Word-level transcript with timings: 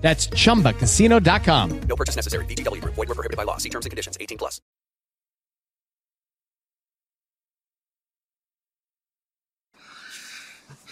That's 0.00 0.28
chumbacasino.com. 0.28 1.80
No 1.82 1.96
purchase 1.96 2.16
necessary. 2.16 2.44
VGW 2.46 2.80
Group. 2.80 2.94
Void 2.94 3.08
were 3.08 3.14
prohibited 3.14 3.36
by 3.36 3.44
law. 3.44 3.58
See 3.58 3.68
terms 3.68 3.86
and 3.86 3.90
conditions. 3.90 4.16
18 4.20 4.38
plus. 4.38 4.60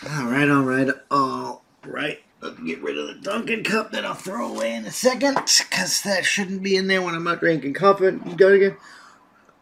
All 0.09 0.27
right, 0.27 0.49
all 0.49 0.63
right, 0.63 0.89
all 1.11 1.65
right. 1.85 2.21
Let's 2.41 2.61
get 2.61 2.81
rid 2.81 2.97
of 2.97 3.09
the 3.09 3.15
Dunkin' 3.15 3.65
cup 3.65 3.91
that 3.91 4.05
I'll 4.05 4.15
throw 4.15 4.49
away 4.49 4.77
in 4.77 4.85
a 4.85 4.93
second, 4.93 5.35
because 5.35 6.03
that 6.03 6.25
shouldn't 6.25 6.63
be 6.63 6.77
in 6.77 6.87
there 6.87 7.03
when 7.03 7.17
I'm 7.17 7.25
not 7.25 7.41
drinking 7.41 7.75
coffee. 7.75 8.05
You 8.05 8.37
got 8.37 8.53
again? 8.53 8.77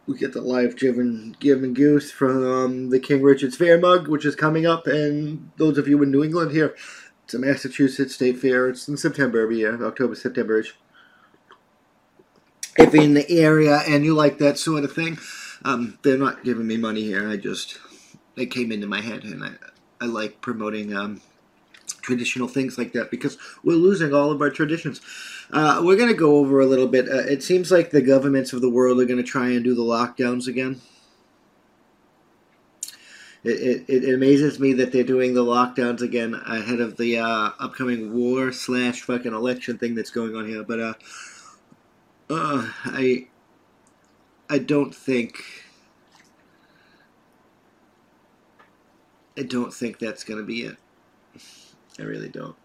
We 0.07 0.19
get 0.19 0.35
the 0.35 0.43
life 0.43 0.77
given 0.77 1.35
given 1.41 1.73
goose 1.73 2.13
from 2.13 2.47
um, 2.47 2.91
the 2.91 3.01
King 3.01 3.23
Richard's 3.23 3.57
Faire 3.57 3.79
mug, 3.79 4.09
which 4.09 4.27
is 4.27 4.37
coming 4.37 4.66
up, 4.66 4.87
and 4.87 5.51
those 5.57 5.79
of 5.79 5.88
you 5.88 6.02
in 6.02 6.10
New 6.10 6.23
England 6.23 6.52
here, 6.52 6.77
it's 7.27 7.35
a 7.35 7.41
Massachusetts 7.41 8.15
State 8.15 8.39
Fair. 8.39 8.69
It's 8.69 8.87
in 8.87 8.97
September 8.97 9.43
every 9.43 9.59
year, 9.59 9.85
October, 9.85 10.15
September-ish. 10.15 10.77
If 12.79 12.95
in 12.95 13.15
the 13.15 13.29
area 13.29 13.83
and 13.89 14.05
you 14.05 14.15
like 14.15 14.39
that 14.39 14.59
sort 14.59 14.85
of 14.85 14.93
thing, 14.93 15.19
um, 15.65 15.99
they're 16.02 16.16
not 16.16 16.45
giving 16.45 16.69
me 16.69 16.77
money 16.77 17.02
here. 17.02 17.29
I 17.29 17.37
just 17.37 17.80
they 18.37 18.47
came 18.47 18.71
into 18.71 18.87
my 18.87 19.01
head, 19.01 19.24
and 19.24 19.43
I 19.43 19.51
I 20.01 20.04
like 20.07 20.41
promoting 20.41 20.95
um, 20.95 21.21
traditional 22.01 22.47
things 22.47 22.79
like 22.79 22.93
that 22.93 23.10
because 23.10 23.38
we're 23.65 23.74
losing 23.74 24.15
all 24.15 24.30
of 24.30 24.41
our 24.41 24.51
traditions. 24.51 25.01
Uh, 25.51 25.80
we're 25.82 25.97
going 25.97 26.10
to 26.10 26.15
go 26.15 26.37
over 26.37 26.60
a 26.60 26.66
little 26.66 26.87
bit. 26.87 27.09
Uh, 27.09 27.24
it 27.27 27.43
seems 27.43 27.73
like 27.73 27.91
the 27.91 28.02
governments 28.02 28.52
of 28.52 28.60
the 28.60 28.71
world 28.71 29.01
are 29.01 29.04
going 29.04 29.16
to 29.16 29.24
try 29.24 29.49
and 29.49 29.65
do 29.65 29.74
the 29.74 29.82
lockdowns 29.82 30.47
again. 30.47 30.80
It, 33.47 33.85
it, 33.89 34.05
it 34.05 34.13
amazes 34.13 34.59
me 34.59 34.73
that 34.73 34.91
they're 34.91 35.05
doing 35.05 35.33
the 35.33 35.45
lockdowns 35.45 36.01
again 36.01 36.35
ahead 36.35 36.80
of 36.80 36.97
the 36.97 37.21
uh, 37.21 37.51
upcoming 37.61 38.13
war 38.13 38.51
slash 38.51 39.03
fucking 39.03 39.33
election 39.33 39.79
thing 39.79 39.95
that's 39.95 40.11
going 40.11 40.35
on 40.35 40.49
here. 40.49 40.65
But 40.65 40.80
uh, 40.80 40.95
uh, 42.29 42.69
I 42.87 43.29
I 44.51 44.59
don't 44.59 44.93
think 44.93 45.45
I 49.38 49.43
don't 49.43 49.73
think 49.73 50.01
that's 50.01 50.25
to 50.25 50.43
be 50.43 50.63
it. 50.63 50.77
I 52.01 52.03
really 52.03 52.29
don't. 52.29 52.57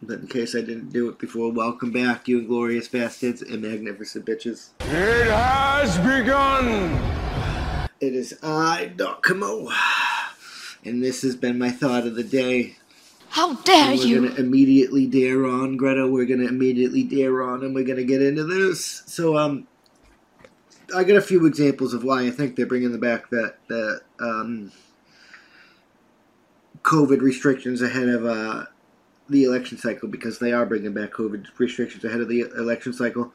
But 0.00 0.20
in 0.20 0.28
case 0.28 0.54
I 0.54 0.60
didn't 0.60 0.94
do 0.94 1.10
it 1.10 1.18
before, 1.18 1.52
welcome 1.52 1.92
back, 1.92 2.26
you 2.26 2.40
glorious 2.40 2.88
bastards 2.88 3.42
and 3.42 3.60
magnificent 3.60 4.24
bitches. 4.24 4.70
It 4.80 5.30
has 5.30 5.98
begun! 5.98 7.19
It 8.00 8.14
is 8.14 8.34
I, 8.42 8.86
Doc 8.96 9.26
Comeau. 9.26 9.70
And 10.86 11.02
this 11.02 11.20
has 11.20 11.36
been 11.36 11.58
my 11.58 11.70
thought 11.70 12.06
of 12.06 12.14
the 12.14 12.24
day. 12.24 12.76
How 13.28 13.54
dare 13.56 13.94
we're 13.94 14.06
you! 14.06 14.28
gonna 14.28 14.40
immediately 14.40 15.06
dare 15.06 15.44
on 15.44 15.76
Greta. 15.76 16.08
We're 16.08 16.24
gonna 16.24 16.46
immediately 16.46 17.04
dare 17.04 17.42
on, 17.42 17.62
and 17.62 17.74
we're 17.74 17.84
gonna 17.84 18.04
get 18.04 18.22
into 18.22 18.44
this. 18.44 19.02
So, 19.04 19.36
um, 19.36 19.68
I 20.96 21.04
got 21.04 21.18
a 21.18 21.20
few 21.20 21.44
examples 21.44 21.92
of 21.92 22.02
why 22.02 22.22
I 22.22 22.30
think 22.30 22.56
they're 22.56 22.64
bringing 22.64 22.92
the 22.92 22.98
back 22.98 23.28
that 23.30 23.56
that 23.68 24.00
um, 24.18 24.72
COVID 26.82 27.20
restrictions 27.20 27.82
ahead 27.82 28.08
of 28.08 28.24
uh, 28.24 28.64
the 29.28 29.44
election 29.44 29.76
cycle 29.76 30.08
because 30.08 30.38
they 30.38 30.54
are 30.54 30.64
bringing 30.64 30.94
back 30.94 31.12
COVID 31.12 31.46
restrictions 31.58 32.02
ahead 32.02 32.20
of 32.20 32.28
the 32.28 32.40
election 32.56 32.94
cycle. 32.94 33.34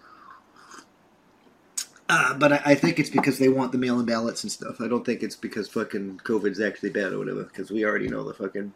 Uh, 2.08 2.36
but 2.36 2.54
I, 2.54 2.62
I 2.66 2.76
think 2.76 3.00
it's 3.00 3.10
because 3.10 3.40
they 3.40 3.50
want 3.50 3.72
the 3.72 3.78
mail-in 3.78 4.06
ballots 4.06 4.44
and 4.44 4.52
stuff. 4.52 4.80
I 4.80 4.88
don't 4.88 5.06
think 5.06 5.24
it's 5.24 5.36
because 5.36 5.68
fucking 5.70 6.22
COVID's 6.24 6.62
actually 6.62 6.92
bad 6.92 7.14
or 7.14 7.20
whatever. 7.20 7.44
Because 7.44 7.72
we 7.72 7.84
already 7.84 8.08
know 8.08 8.24
the 8.24 8.34
fucking 8.34 8.74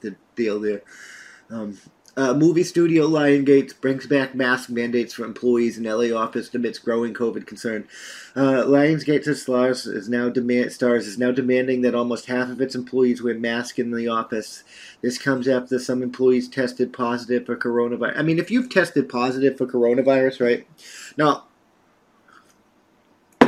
the 0.00 0.16
deal 0.34 0.60
there. 0.60 0.82
Um, 1.50 1.78
uh, 2.16 2.32
movie 2.32 2.62
studio 2.62 3.08
Lionsgate 3.08 3.80
brings 3.80 4.06
back 4.06 4.36
mask 4.36 4.70
mandates 4.70 5.14
for 5.14 5.24
employees 5.24 5.78
in 5.78 5.84
LA 5.84 6.16
office 6.16 6.54
amidst 6.54 6.84
growing 6.84 7.12
COVID 7.12 7.44
concern. 7.44 7.88
Uh, 8.36 8.62
Lionsgate 8.62 9.34
stars 9.34 9.86
is 9.86 10.08
now 10.08 10.28
demand 10.28 10.70
stars 10.70 11.08
is 11.08 11.18
now 11.18 11.32
demanding 11.32 11.82
that 11.82 11.94
almost 11.94 12.26
half 12.26 12.48
of 12.50 12.60
its 12.60 12.76
employees 12.76 13.20
wear 13.20 13.36
masks 13.36 13.80
in 13.80 13.90
the 13.90 14.06
office. 14.06 14.62
This 15.02 15.18
comes 15.18 15.48
after 15.48 15.78
some 15.78 16.04
employees 16.04 16.48
tested 16.48 16.92
positive 16.92 17.46
for 17.46 17.56
coronavirus. 17.56 18.16
I 18.16 18.22
mean, 18.22 18.38
if 18.38 18.50
you've 18.50 18.70
tested 18.70 19.08
positive 19.08 19.58
for 19.58 19.66
coronavirus, 19.66 20.40
right 20.40 20.66
now. 21.16 21.44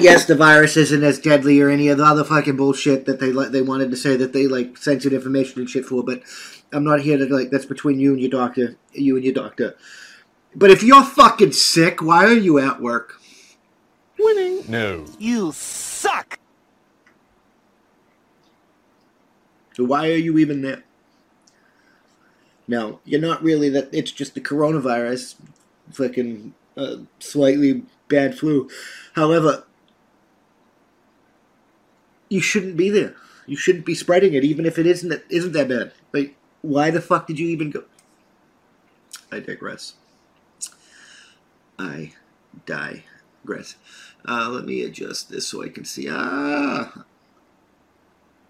Yes, 0.01 0.25
the 0.27 0.35
virus 0.35 0.77
isn't 0.77 1.03
as 1.03 1.19
deadly 1.19 1.61
or 1.61 1.69
any 1.69 1.89
of 1.89 1.99
the 1.99 2.05
other 2.05 2.25
fucking 2.25 2.57
bullshit 2.57 3.07
that 3.07 3.21
they 3.21 3.33
like. 3.33 3.51
They 3.51 3.63
wanted 3.63 3.91
to 3.91 3.97
say 3.97 4.17
that 4.17 4.33
they 4.33 4.47
like 4.47 4.77
censored 4.77 5.13
information 5.13 5.61
and 5.61 5.71
shit 5.71 5.85
for, 5.85 6.03
but 6.03 6.23
I'm 6.73 6.85
not 6.85 7.01
here 7.01 7.19
to 7.19 7.27
like. 7.27 7.51
That's 7.51 7.67
between 7.67 7.99
you 7.99 8.13
and 8.13 8.21
your 8.21 8.31
doctor. 8.31 8.77
You 8.93 9.17
and 9.17 9.25
your 9.25 9.35
doctor. 9.35 9.77
But 10.55 10.71
if 10.71 10.83
you're 10.83 11.05
fucking 11.05 11.53
sick, 11.53 12.01
why 12.01 12.25
are 12.25 12.33
you 12.33 12.59
at 12.59 12.81
work? 12.81 13.21
Winning. 14.19 14.65
No. 14.69 15.05
You 15.19 15.53
suck! 15.53 16.39
So 19.75 19.85
why 19.85 20.09
are 20.09 20.17
you 20.17 20.39
even 20.39 20.63
there? 20.63 20.85
No, 22.67 23.01
you're 23.05 23.21
not 23.21 23.43
really 23.43 23.69
that. 23.71 23.91
It's 23.93 24.11
just 24.11 24.35
the 24.35 24.41
coronavirus, 24.41 25.37
fucking 25.93 26.55
uh, 26.77 26.97
slightly 27.19 27.85
bad 28.09 28.39
flu. 28.39 28.71
However, 29.13 29.66
you 32.29 32.41
shouldn't 32.41 32.77
be 32.77 32.91
there. 32.91 33.15
You 33.47 33.57
shouldn't 33.57 33.87
be 33.87 33.95
spreading 33.95 34.35
it, 34.35 34.45
even 34.45 34.67
if 34.67 34.79
it 34.79 34.87
isn't 34.87 35.23
isn't 35.29 35.53
that 35.53 35.69
bad. 35.69 35.93
Like, 36.13 36.37
why 36.63 36.91
the 36.91 37.01
fuck 37.01 37.27
did 37.27 37.39
you 37.39 37.49
even 37.49 37.71
go? 37.71 37.85
I 39.31 39.41
digress. 39.41 39.95
I 41.79 42.13
digress. 42.65 43.77
Uh, 44.27 44.49
let 44.51 44.65
me 44.65 44.83
adjust 44.83 45.31
this 45.31 45.47
so 45.47 45.63
I 45.63 45.69
can 45.69 45.85
see. 45.85 46.09
Ah, 46.11 47.05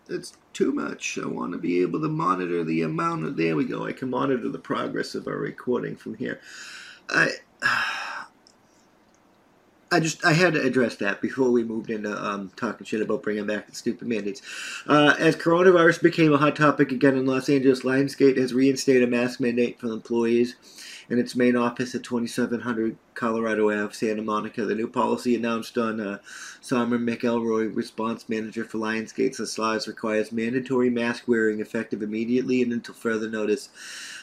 it's 0.09 0.35
too 0.53 0.73
much. 0.73 1.19
I 1.23 1.27
want 1.27 1.53
to 1.53 1.59
be 1.59 1.83
able 1.83 2.01
to 2.01 2.09
monitor 2.09 2.65
the 2.65 2.83
amount 2.83 3.25
of. 3.25 3.37
There 3.37 3.57
we 3.57 3.65
go. 3.65 3.85
I 3.85 3.93
can 3.93 4.09
monitor 4.09 4.49
the 4.49 4.59
progress 4.59 5.15
of 5.15 5.27
our 5.27 5.37
recording 5.37 5.97
from 5.97 6.15
here. 6.15 6.41
I. 7.11 7.31
I 9.97 10.01
just 10.01 10.23
I 10.27 10.35
had 10.35 10.53
to 10.53 10.63
address 10.63 10.97
that 10.97 11.23
before 11.23 11.51
we 11.51 11.65
moved 11.65 11.89
into 11.89 12.15
um, 12.23 12.51
talking 12.55 12.85
shit 12.85 13.01
about 13.01 13.23
bringing 13.23 13.47
back 13.47 13.67
the 13.67 13.75
stupid 13.75 14.07
mandates. 14.07 14.43
Uh, 14.87 15.15
as 15.19 15.37
coronavirus 15.37 16.03
became 16.03 16.35
a 16.35 16.37
hot 16.37 16.55
topic 16.55 16.93
again 16.93 17.17
in 17.17 17.25
Los 17.25 17.49
Angeles, 17.49 17.81
Lionsgate 17.81 18.37
has 18.37 18.53
reinstated 18.53 19.05
a 19.05 19.07
mask 19.07 19.41
mandate 19.41 19.81
for 19.81 19.87
employees 19.87 20.55
in 21.09 21.19
its 21.19 21.35
main 21.35 21.57
office 21.57 21.95
at 21.95 22.03
2700 22.03 22.99
Colorado 23.15 23.71
Ave, 23.71 23.95
Santa 23.95 24.21
Monica. 24.21 24.67
The 24.67 24.75
new 24.75 24.87
policy 24.87 25.35
announced 25.35 25.79
on 25.79 25.99
uh, 25.99 26.19
Summer 26.61 26.99
McElroy, 26.99 27.75
response 27.75 28.29
manager 28.29 28.67
for 28.67 28.77
Lionsgate, 28.77 29.35
says 29.35 29.89
requires 29.89 30.31
mandatory 30.31 30.91
mask 30.91 31.27
wearing 31.27 31.61
effective 31.61 32.03
immediately 32.03 32.61
and 32.61 32.71
until 32.71 32.95
further 32.95 33.31
notice. 33.31 33.71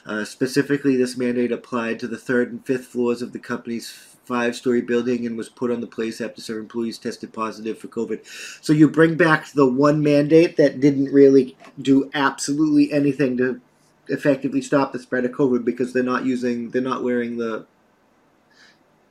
Uh, 0.05 0.23
specifically, 0.23 0.95
this 0.95 1.17
mandate 1.17 1.51
applied 1.51 1.99
to 1.99 2.07
the 2.07 2.17
third 2.17 2.51
and 2.51 2.63
fifth 2.63 2.85
floors 2.85 3.23
of 3.23 3.33
the 3.33 3.39
company's 3.39 4.12
five 4.25 4.55
story 4.55 4.81
building 4.81 5.25
and 5.25 5.37
was 5.37 5.49
put 5.49 5.71
on 5.71 5.81
the 5.81 5.87
place 5.87 6.21
after 6.21 6.41
some 6.41 6.57
employees 6.57 6.97
tested 6.97 7.33
positive 7.33 7.77
for 7.77 7.87
COVID. 7.87 8.25
So 8.63 8.73
you 8.73 8.89
bring 8.89 9.15
back 9.15 9.51
the 9.51 9.67
one 9.67 10.01
mandate 10.01 10.57
that 10.57 10.79
didn't 10.79 11.13
really 11.13 11.57
do 11.81 12.09
absolutely 12.13 12.91
anything 12.91 13.37
to 13.37 13.61
effectively 14.07 14.61
stop 14.61 14.91
the 14.91 14.99
spread 14.99 15.25
of 15.25 15.31
COVID 15.31 15.65
because 15.65 15.93
they're 15.93 16.03
not 16.03 16.25
using, 16.25 16.69
they're 16.69 16.81
not 16.81 17.03
wearing 17.03 17.37
the 17.37 17.65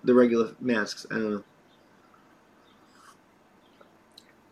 the 0.04 0.14
regular 0.14 0.52
masks. 0.60 1.06
I 1.10 1.14
don't 1.14 1.30
know. 1.30 1.44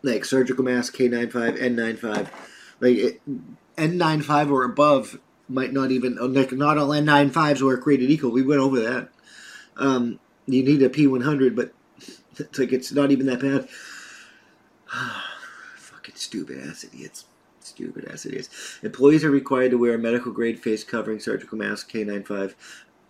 Like 0.03 0.25
surgical 0.25 0.63
mask, 0.63 0.95
K95, 0.95 1.59
N95. 1.59 2.29
Like 2.79 2.97
it, 2.97 3.21
N95 3.77 4.51
or 4.51 4.63
above 4.63 5.19
might 5.47 5.73
not 5.73 5.91
even, 5.91 6.15
like 6.33 6.51
not 6.53 6.77
all 6.77 6.89
N95s 6.89 7.61
were 7.61 7.77
created 7.77 8.09
equal. 8.09 8.31
We 8.31 8.41
went 8.41 8.61
over 8.61 8.79
that. 8.79 9.09
Um, 9.77 10.19
you 10.51 10.63
need 10.63 10.81
a 10.81 10.89
P100, 10.89 11.55
but 11.55 11.73
it's 12.37 12.59
like 12.59 12.71
it's 12.71 12.91
not 12.91 13.11
even 13.11 13.25
that 13.27 13.41
bad. 13.41 13.67
Fucking 15.75 16.15
stupid 16.15 16.59
ass 16.67 16.83
idiots. 16.83 17.25
Stupid 17.59 18.09
ass 18.11 18.25
idiots. 18.25 18.79
Employees 18.81 19.23
are 19.23 19.31
required 19.31 19.71
to 19.71 19.77
wear 19.77 19.93
a 19.93 19.99
medical 19.99 20.31
grade 20.31 20.59
face 20.59 20.83
covering 20.83 21.19
surgical 21.19 21.57
mask 21.57 21.91
K95 21.91 22.55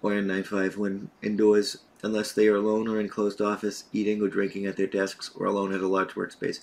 or 0.02 0.12
N95 0.12 0.78
when 0.78 1.10
indoors 1.22 1.78
unless 2.04 2.32
they 2.32 2.48
are 2.48 2.56
alone 2.56 2.88
or 2.88 3.00
in 3.00 3.08
closed 3.08 3.42
office, 3.42 3.86
eating 3.94 4.22
or 4.22 4.28
drinking 4.28 4.66
at 4.66 4.78
their 4.78 4.88
desks, 4.88 5.32
or 5.36 5.46
alone 5.46 5.74
at 5.74 5.82
a 5.82 5.88
large 5.88 6.16
workspace. 6.16 6.60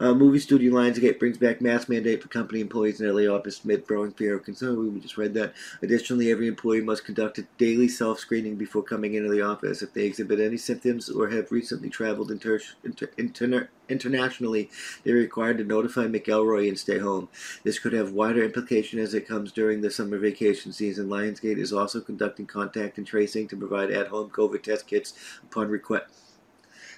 Uh, 0.00 0.12
movie 0.12 0.40
studio 0.40 0.72
Lionsgate 0.72 1.20
brings 1.20 1.38
back 1.38 1.60
mask 1.60 1.88
mandate 1.88 2.20
for 2.20 2.28
company 2.28 2.60
employees 2.60 3.00
in 3.00 3.08
LA 3.08 3.32
office 3.32 3.62
amid 3.62 3.86
growing 3.86 4.10
fear 4.10 4.34
of 4.34 4.44
concern. 4.44 4.92
We 4.92 5.00
just 5.00 5.16
read 5.16 5.34
that. 5.34 5.54
Additionally, 5.82 6.32
every 6.32 6.48
employee 6.48 6.80
must 6.80 7.04
conduct 7.04 7.38
a 7.38 7.46
daily 7.58 7.86
self-screening 7.86 8.56
before 8.56 8.82
coming 8.82 9.14
into 9.14 9.30
the 9.30 9.42
office. 9.42 9.82
If 9.82 9.92
they 9.92 10.04
exhibit 10.04 10.40
any 10.40 10.56
symptoms 10.56 11.08
or 11.08 11.28
have 11.28 11.52
recently 11.52 11.90
traveled 11.90 12.32
inter- 12.32 12.60
inter- 12.82 13.10
interna- 13.16 13.68
internationally, 13.88 14.68
they're 15.04 15.14
required 15.14 15.58
to 15.58 15.64
notify 15.64 16.06
McElroy 16.06 16.66
and 16.66 16.78
stay 16.78 16.98
home. 16.98 17.28
This 17.62 17.78
could 17.78 17.92
have 17.92 18.12
wider 18.12 18.42
implication 18.42 18.98
as 18.98 19.14
it 19.14 19.28
comes 19.28 19.52
during 19.52 19.80
the 19.80 19.90
summer 19.90 20.18
vacation 20.18 20.72
season. 20.72 21.08
Lionsgate 21.08 21.58
is 21.58 21.72
also 21.72 22.00
conducting 22.00 22.46
contact 22.46 22.98
and 22.98 23.06
tracing 23.06 23.46
to 23.48 23.56
provide 23.56 23.92
at-home 23.92 24.30
COVID 24.30 24.62
test 24.62 24.88
kits 24.88 25.14
upon 25.44 25.68
request. 25.68 26.06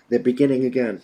They're 0.09 0.19
beginning 0.19 0.65
again 0.65 1.03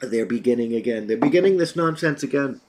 they're 0.00 0.26
beginning 0.26 0.74
again. 0.74 1.06
They're 1.06 1.16
beginning 1.16 1.56
this 1.56 1.76
nonsense 1.76 2.22
again. 2.22 2.60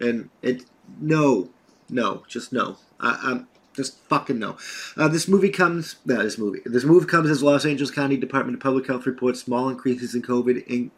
And 0.00 0.30
it, 0.42 0.64
no, 1.00 1.50
no, 1.88 2.24
just 2.28 2.52
no. 2.52 2.78
I, 3.00 3.18
I'm 3.22 3.48
just 3.74 3.98
fucking 4.08 4.38
no. 4.38 4.56
Uh, 4.96 5.08
this 5.08 5.28
movie 5.28 5.50
comes, 5.50 5.96
no, 6.04 6.22
this 6.22 6.38
movie, 6.38 6.60
this 6.64 6.84
move 6.84 7.06
comes 7.06 7.30
as 7.30 7.42
Los 7.42 7.64
Angeles 7.64 7.90
County 7.90 8.16
Department 8.16 8.56
of 8.56 8.62
Public 8.62 8.86
Health 8.86 9.06
reports 9.06 9.40
small 9.40 9.68
increases 9.68 10.14
in 10.14 10.22
COVID 10.22 10.66
in, 10.66 10.90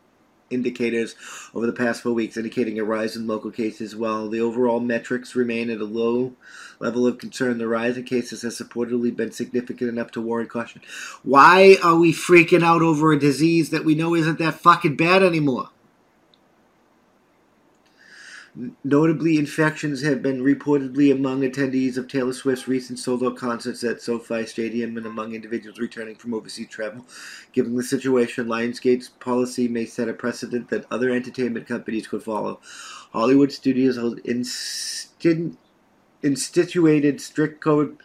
indicators 0.50 1.14
over 1.54 1.66
the 1.66 1.72
past 1.72 2.02
four 2.02 2.12
weeks, 2.12 2.36
indicating 2.36 2.78
a 2.78 2.84
rise 2.84 3.16
in 3.16 3.26
local 3.26 3.50
cases. 3.50 3.96
While 3.96 4.28
the 4.28 4.40
overall 4.40 4.80
metrics 4.80 5.34
remain 5.34 5.70
at 5.70 5.80
a 5.80 5.84
low 5.84 6.34
level 6.80 7.06
of 7.06 7.18
concern, 7.18 7.58
the 7.58 7.68
rise 7.68 7.96
in 7.96 8.04
cases 8.04 8.42
has 8.42 8.58
supportedly 8.58 9.14
been 9.14 9.32
significant 9.32 9.90
enough 9.90 10.10
to 10.12 10.20
warrant 10.20 10.50
caution. 10.50 10.82
Why 11.22 11.76
are 11.82 11.96
we 11.96 12.12
freaking 12.12 12.64
out 12.64 12.82
over 12.82 13.12
a 13.12 13.18
disease 13.18 13.70
that 13.70 13.84
we 13.84 13.94
know 13.94 14.14
isn't 14.14 14.38
that 14.38 14.54
fucking 14.54 14.96
bad 14.96 15.22
anymore? 15.22 15.70
Notably, 18.84 19.36
infections 19.36 20.02
have 20.02 20.22
been 20.22 20.40
reportedly 20.40 21.12
among 21.12 21.40
attendees 21.40 21.96
of 21.96 22.06
Taylor 22.06 22.32
Swift's 22.32 22.68
recent 22.68 23.00
sold-out 23.00 23.36
concerts 23.36 23.82
at 23.82 24.00
SoFi 24.00 24.46
Stadium 24.46 24.96
and 24.96 25.06
among 25.06 25.34
individuals 25.34 25.80
returning 25.80 26.14
from 26.14 26.34
overseas 26.34 26.68
travel. 26.68 27.04
Given 27.52 27.74
the 27.74 27.82
situation, 27.82 28.46
Lionsgate's 28.46 29.08
policy 29.08 29.66
may 29.66 29.86
set 29.86 30.08
a 30.08 30.12
precedent 30.12 30.68
that 30.68 30.86
other 30.88 31.10
entertainment 31.10 31.66
companies 31.66 32.06
could 32.06 32.22
follow. 32.22 32.60
Hollywood 33.12 33.50
studios 33.50 33.96
hold 33.96 34.20
instituted 34.24 35.56
strict 37.20 37.60
code 37.60 37.96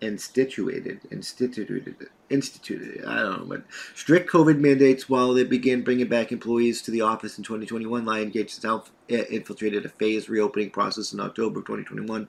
instituted 0.00 1.00
instituted 1.10 2.08
instituted 2.28 3.04
I 3.04 3.16
don't 3.16 3.40
know 3.40 3.46
but 3.46 3.64
strict 3.94 4.30
COVID 4.30 4.58
mandates 4.58 5.08
while 5.08 5.32
they 5.32 5.44
began 5.44 5.82
bringing 5.82 6.08
back 6.08 6.32
employees 6.32 6.82
to 6.82 6.90
the 6.90 7.02
office 7.02 7.38
in 7.38 7.44
2021 7.44 8.04
Lionsgate 8.04 8.36
itself 8.36 8.90
infiltrated 9.08 9.84
a 9.84 9.88
phased 9.88 10.28
reopening 10.28 10.70
process 10.70 11.12
in 11.12 11.20
October 11.20 11.60
of 11.60 11.66
2021 11.66 12.28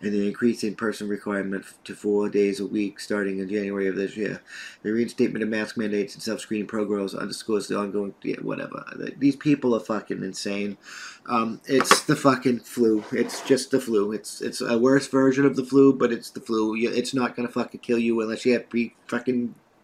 and 0.00 0.12
the 0.12 0.26
increase 0.26 0.62
in 0.62 0.74
person 0.74 1.08
requirement 1.08 1.64
to 1.84 1.94
four 1.94 2.28
days 2.28 2.60
a 2.60 2.66
week 2.66 3.00
starting 3.00 3.38
in 3.38 3.48
January 3.48 3.88
of 3.88 3.96
this 3.96 4.16
year. 4.16 4.42
The 4.82 4.92
reinstatement 4.92 5.42
of 5.42 5.48
mask 5.48 5.76
mandates 5.76 6.14
and 6.14 6.22
self-screening 6.22 6.66
programs 6.66 7.14
underscores 7.14 7.68
the 7.68 7.78
ongoing 7.78 8.14
yeah, 8.22 8.36
whatever. 8.40 8.84
These 9.18 9.36
people 9.36 9.74
are 9.74 9.80
fucking 9.80 10.22
insane. 10.22 10.76
Um, 11.26 11.60
it's 11.66 12.04
the 12.04 12.16
fucking 12.16 12.60
flu. 12.60 13.04
It's 13.12 13.42
just 13.42 13.70
the 13.70 13.80
flu. 13.80 14.12
It's 14.12 14.40
it's 14.40 14.62
a 14.62 14.78
worse 14.78 15.06
version 15.08 15.44
of 15.44 15.56
the 15.56 15.64
flu, 15.64 15.92
but 15.92 16.10
it's 16.10 16.30
the 16.30 16.40
flu. 16.40 16.74
It's 16.76 17.12
not 17.12 17.36
gonna 17.36 17.48
fucking 17.48 17.80
kill 17.80 17.98
you 17.98 18.20
unless 18.22 18.46
you 18.46 18.54
have 18.54 18.68
pre 18.70 18.94
fucking 19.08 19.37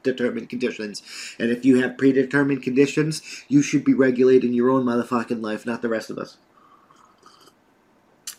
determined 0.05 0.49
conditions. 0.49 1.03
And 1.39 1.51
if 1.51 1.65
you 1.65 1.83
have 1.83 1.99
predetermined 1.99 2.63
conditions, 2.63 3.23
you 3.49 3.63
should 3.63 3.85
be 3.85 3.95
regulating 3.95 4.53
your 4.53 4.71
own 4.71 4.85
motherfucking 4.85 5.43
life, 5.43 5.67
not 5.67 5.83
the 5.83 5.89
rest 5.89 6.11
of 6.11 6.19
us. 6.19 6.37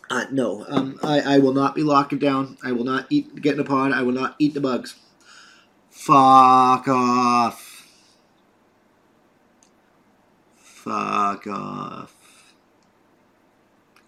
Uh, 0.09 0.25
no, 0.31 0.65
um, 0.69 0.99
I, 1.03 1.35
I 1.35 1.37
will 1.39 1.53
not 1.53 1.75
be 1.75 1.81
locking 1.83 2.19
down. 2.19 2.57
I 2.63 2.71
will 2.71 2.83
not 2.83 3.07
eat, 3.09 3.41
get 3.41 3.55
in 3.55 3.59
a 3.59 3.63
pod. 3.63 3.91
I 3.91 4.03
will 4.03 4.13
not 4.13 4.35
eat 4.37 4.53
the 4.53 4.61
bugs. 4.61 4.95
Fuck 5.89 6.87
off. 6.87 7.87
Fuck 10.55 11.47
off. 11.47 12.53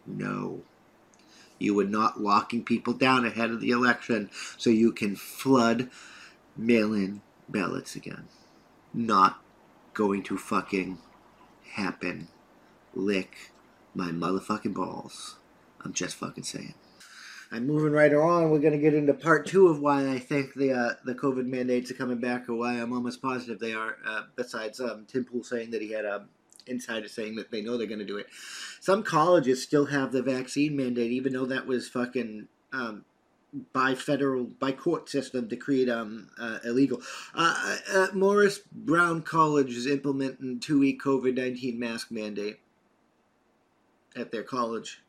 No. 0.05 0.61
You 1.59 1.79
are 1.79 1.85
not 1.85 2.21
locking 2.21 2.63
people 2.63 2.93
down 2.93 3.25
ahead 3.25 3.49
of 3.49 3.61
the 3.61 3.71
election 3.71 4.29
so 4.57 4.69
you 4.69 4.91
can 4.91 5.15
flood 5.15 5.89
mail 6.55 6.93
in 6.93 7.21
ballots 7.49 7.95
again. 7.95 8.27
Not 8.93 9.41
going 9.93 10.23
to 10.23 10.37
fucking 10.37 10.99
happen. 11.73 12.27
Lick 12.93 13.51
my 13.93 14.09
motherfucking 14.09 14.73
balls. 14.73 15.37
I'm 15.83 15.93
just 15.93 16.15
fucking 16.15 16.43
saying. 16.43 16.73
I'm 17.51 17.65
moving 17.65 17.93
right 17.93 18.11
along. 18.11 18.51
We're 18.51 18.59
gonna 18.59 18.77
get 18.77 18.93
into 18.93 19.13
part 19.13 19.45
two 19.45 19.67
of 19.67 19.79
why 19.79 20.09
I 20.09 20.19
think 20.19 20.53
the 20.53 20.73
uh, 20.73 20.93
the 21.05 21.15
COVID 21.15 21.45
mandates 21.45 21.89
are 21.89 21.95
coming 21.95 22.19
back, 22.19 22.49
or 22.49 22.55
why 22.55 22.73
I'm 22.73 22.91
almost 22.91 23.21
positive 23.21 23.59
they 23.59 23.73
are. 23.73 23.97
Uh, 24.05 24.23
besides 24.35 24.79
um, 24.81 25.05
Tim 25.07 25.23
Pool 25.23 25.43
saying 25.43 25.71
that 25.71 25.81
he 25.81 25.91
had 25.91 26.05
um, 26.05 26.27
insider 26.65 27.07
saying 27.07 27.35
that 27.35 27.49
they 27.49 27.61
know 27.61 27.77
they're 27.77 27.87
gonna 27.87 28.03
do 28.03 28.17
it. 28.17 28.27
Some 28.81 29.01
colleges 29.01 29.63
still 29.63 29.85
have 29.85 30.11
the 30.11 30.21
vaccine 30.21 30.75
mandate, 30.75 31.11
even 31.11 31.33
though 31.33 31.45
that 31.45 31.65
was 31.65 31.87
fucking 31.87 32.47
um, 32.73 33.05
by 33.73 33.95
federal 33.95 34.43
by 34.43 34.71
court 34.71 35.09
system 35.09 35.47
to 35.49 35.55
create 35.55 35.89
um 35.89 36.29
uh, 36.39 36.59
illegal. 36.65 37.01
Uh, 37.33 37.77
uh, 37.93 38.07
Morris 38.13 38.59
Brown 38.71 39.21
College 39.21 39.73
is 39.73 39.87
implementing 39.87 40.59
two 40.59 40.79
week 40.79 41.01
COVID 41.01 41.35
nineteen 41.35 41.79
mask 41.79 42.11
mandate 42.11 42.59
at 44.15 44.31
their 44.31 44.43
college. 44.43 45.01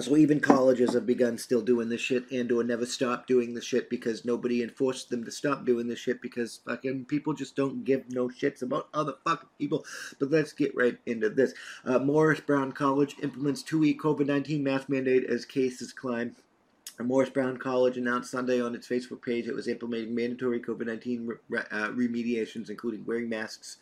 So 0.00 0.16
even 0.16 0.40
colleges 0.40 0.94
have 0.94 1.06
begun 1.06 1.38
still 1.38 1.62
doing 1.62 1.88
this 1.88 2.00
shit 2.00 2.28
and 2.32 2.50
or 2.50 2.64
never 2.64 2.84
stop 2.84 3.28
doing 3.28 3.54
the 3.54 3.60
shit 3.60 3.88
because 3.88 4.24
nobody 4.24 4.60
enforced 4.60 5.08
them 5.08 5.24
to 5.24 5.30
stop 5.30 5.64
doing 5.64 5.86
this 5.86 6.00
shit 6.00 6.20
because 6.20 6.60
fucking 6.66 7.04
people 7.04 7.32
just 7.32 7.54
don't 7.54 7.84
give 7.84 8.10
no 8.10 8.28
shits 8.28 8.62
about 8.62 8.88
other 8.92 9.14
fucking 9.24 9.50
people. 9.56 9.84
But 10.18 10.32
let's 10.32 10.52
get 10.52 10.74
right 10.74 10.98
into 11.06 11.30
this. 11.30 11.54
Uh, 11.84 12.00
Morris 12.00 12.40
Brown 12.40 12.72
College 12.72 13.14
implements 13.22 13.62
two-week 13.62 14.00
COVID-19 14.00 14.62
mask 14.62 14.88
mandate 14.88 15.24
as 15.30 15.44
cases 15.44 15.92
climb. 15.92 16.34
Morris 17.00 17.30
Brown 17.30 17.56
College 17.56 17.96
announced 17.96 18.30
Sunday 18.30 18.60
on 18.60 18.74
its 18.74 18.88
Facebook 18.88 19.22
page 19.22 19.48
it 19.48 19.54
was 19.54 19.66
implementing 19.66 20.14
mandatory 20.14 20.60
COVID 20.60 20.86
19 20.86 21.28
re- 21.48 21.62
uh, 21.72 21.88
remediations, 21.90 22.70
including 22.70 23.04
wearing 23.04 23.28
masks 23.28 23.78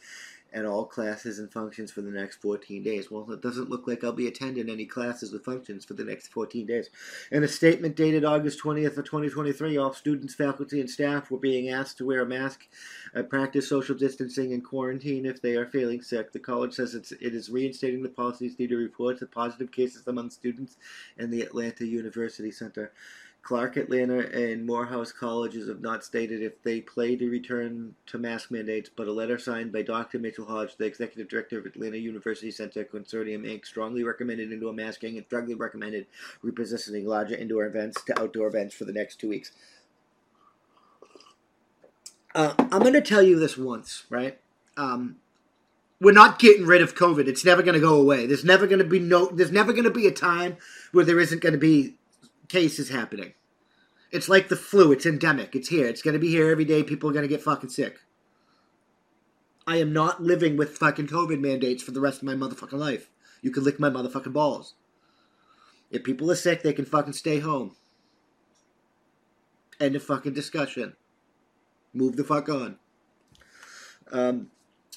at 0.52 0.66
all 0.66 0.84
classes 0.84 1.38
and 1.38 1.52
functions 1.52 1.90
for 1.90 2.02
the 2.02 2.10
next 2.10 2.36
14 2.36 2.82
days. 2.82 3.10
Well, 3.10 3.30
it 3.30 3.40
doesn't 3.40 3.70
look 3.70 3.86
like 3.86 4.04
I'll 4.04 4.12
be 4.12 4.26
attending 4.26 4.68
any 4.68 4.84
classes 4.84 5.34
or 5.34 5.38
functions 5.38 5.84
for 5.84 5.94
the 5.94 6.04
next 6.04 6.28
14 6.28 6.66
days. 6.66 6.90
In 7.30 7.42
a 7.42 7.48
statement 7.48 7.96
dated 7.96 8.24
August 8.24 8.62
20th 8.62 8.98
of 8.98 9.04
2023, 9.04 9.76
all 9.76 9.92
students, 9.92 10.34
faculty, 10.34 10.80
and 10.80 10.90
staff 10.90 11.30
were 11.30 11.38
being 11.38 11.68
asked 11.68 11.98
to 11.98 12.06
wear 12.06 12.22
a 12.22 12.26
mask, 12.26 12.68
uh, 13.14 13.22
practice 13.22 13.68
social 13.68 13.94
distancing, 13.94 14.52
and 14.52 14.64
quarantine 14.64 15.26
if 15.26 15.40
they 15.40 15.56
are 15.56 15.66
feeling 15.66 16.02
sick. 16.02 16.32
The 16.32 16.38
college 16.38 16.74
says 16.74 16.94
it's, 16.94 17.12
it 17.12 17.34
is 17.34 17.50
reinstating 17.50 18.02
the 18.02 18.08
policies 18.08 18.54
due 18.54 18.68
to 18.68 18.76
reports 18.76 19.22
of 19.22 19.30
positive 19.30 19.72
cases 19.72 20.06
among 20.06 20.30
students 20.30 20.76
in 21.18 21.30
the 21.30 21.42
Atlanta 21.42 21.86
University 21.86 22.50
Center. 22.50 22.92
Clark 23.42 23.76
Atlanta 23.76 24.20
and 24.30 24.64
Morehouse 24.64 25.10
colleges 25.10 25.68
have 25.68 25.80
not 25.80 26.04
stated 26.04 26.42
if 26.42 26.62
they 26.62 26.80
plan 26.80 27.18
to 27.18 27.28
return 27.28 27.96
to 28.06 28.18
mask 28.18 28.52
mandates, 28.52 28.88
but 28.94 29.08
a 29.08 29.12
letter 29.12 29.36
signed 29.36 29.72
by 29.72 29.82
Dr. 29.82 30.20
Mitchell 30.20 30.46
Hodge, 30.46 30.76
the 30.76 30.84
executive 30.84 31.28
director 31.28 31.58
of 31.58 31.66
Atlanta 31.66 31.96
University 31.96 32.52
Center 32.52 32.84
Consortium 32.84 33.44
Inc., 33.44 33.66
strongly 33.66 34.04
recommended 34.04 34.52
indoor 34.52 34.72
masking 34.72 35.16
and 35.16 35.26
strongly 35.26 35.54
recommended 35.54 36.06
repositioning 36.44 37.04
larger 37.04 37.34
indoor 37.34 37.64
events 37.64 38.00
to 38.04 38.20
outdoor 38.20 38.46
events 38.46 38.74
for 38.76 38.84
the 38.84 38.92
next 38.92 39.16
two 39.16 39.28
weeks. 39.28 39.50
Uh, 42.34 42.54
I'm 42.58 42.80
going 42.80 42.92
to 42.92 43.02
tell 43.02 43.22
you 43.22 43.40
this 43.40 43.58
once, 43.58 44.04
right? 44.08 44.38
Um, 44.76 45.16
we're 46.00 46.12
not 46.12 46.38
getting 46.38 46.64
rid 46.64 46.80
of 46.80 46.94
COVID. 46.94 47.26
It's 47.26 47.44
never 47.44 47.62
going 47.62 47.74
to 47.74 47.80
go 47.80 48.00
away. 48.00 48.26
There's 48.26 48.44
never 48.44 48.66
going 48.68 48.78
to 48.78 48.84
be 48.84 49.00
no. 49.00 49.26
There's 49.26 49.52
never 49.52 49.72
going 49.72 49.84
to 49.84 49.90
be 49.90 50.06
a 50.06 50.12
time 50.12 50.56
where 50.92 51.04
there 51.04 51.20
isn't 51.20 51.42
going 51.42 51.52
to 51.52 51.58
be 51.58 51.96
cases 52.52 52.90
happening. 52.90 53.32
It's 54.10 54.28
like 54.28 54.48
the 54.48 54.56
flu. 54.56 54.92
It's 54.92 55.06
endemic. 55.06 55.56
It's 55.56 55.68
here. 55.68 55.86
It's 55.86 56.02
going 56.02 56.12
to 56.12 56.20
be 56.20 56.28
here 56.28 56.50
every 56.50 56.66
day. 56.66 56.82
People 56.82 57.08
are 57.08 57.12
going 57.14 57.24
to 57.24 57.34
get 57.34 57.40
fucking 57.40 57.70
sick. 57.70 58.00
I 59.66 59.76
am 59.76 59.92
not 59.92 60.22
living 60.22 60.58
with 60.58 60.76
fucking 60.76 61.06
COVID 61.06 61.40
mandates 61.40 61.82
for 61.82 61.92
the 61.92 62.00
rest 62.00 62.18
of 62.18 62.24
my 62.24 62.34
motherfucking 62.34 62.78
life. 62.78 63.08
You 63.40 63.50
can 63.50 63.64
lick 63.64 63.80
my 63.80 63.88
motherfucking 63.88 64.34
balls. 64.34 64.74
If 65.90 66.04
people 66.04 66.30
are 66.30 66.36
sick, 66.36 66.62
they 66.62 66.74
can 66.74 66.84
fucking 66.84 67.14
stay 67.14 67.40
home. 67.40 67.74
End 69.80 69.96
of 69.96 70.02
fucking 70.02 70.34
discussion. 70.34 70.94
Move 71.94 72.16
the 72.16 72.24
fuck 72.24 72.48
on. 72.48 72.76
Um, 74.10 74.50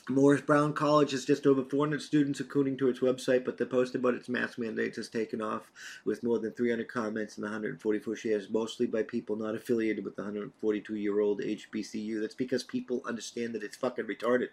Morris 0.08 0.42
Brown 0.42 0.74
College 0.74 1.12
has 1.12 1.26
just 1.26 1.48
over 1.48 1.64
400 1.64 2.00
students, 2.00 2.40
according 2.40 2.78
to 2.78 2.90
its 2.90 3.00
website, 3.00 3.44
but 3.44 3.58
the 3.58 3.66
post 3.66 3.96
about 3.96 4.14
its 4.14 4.30
mask 4.30 4.60
mandates 4.60 4.98
has 4.98 5.10
taken 5.10 5.42
off 5.42 5.72
with 6.06 6.22
more 6.22 6.38
than 6.38 6.52
300 6.52 6.88
comments 6.88 7.38
and 7.38 7.44
144 7.44 8.16
shares, 8.16 8.48
mostly 8.52 8.86
by 8.86 9.02
people 9.02 9.36
not 9.36 9.56
affiliated 9.56 10.06
with 10.06 10.16
the 10.16 10.22
142 10.22 10.96
year 10.96 11.20
old 11.20 11.42
HBCU. 11.42 12.22
That's 12.22 12.36
because 12.36 12.64
people 12.64 13.02
understand 13.08 13.56
that 13.56 13.64
it's 13.64 13.78
fucking 13.78 14.06
retarded. 14.06 14.50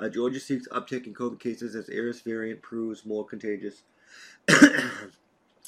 Uh, 0.00 0.08
Georgia 0.08 0.40
seeks 0.40 0.66
uptick 0.68 1.06
in 1.06 1.14
COVID 1.14 1.38
cases 1.38 1.76
as 1.76 1.88
Eris 1.88 2.20
variant 2.20 2.60
proves 2.60 3.06
more 3.06 3.24
contagious. 3.24 3.82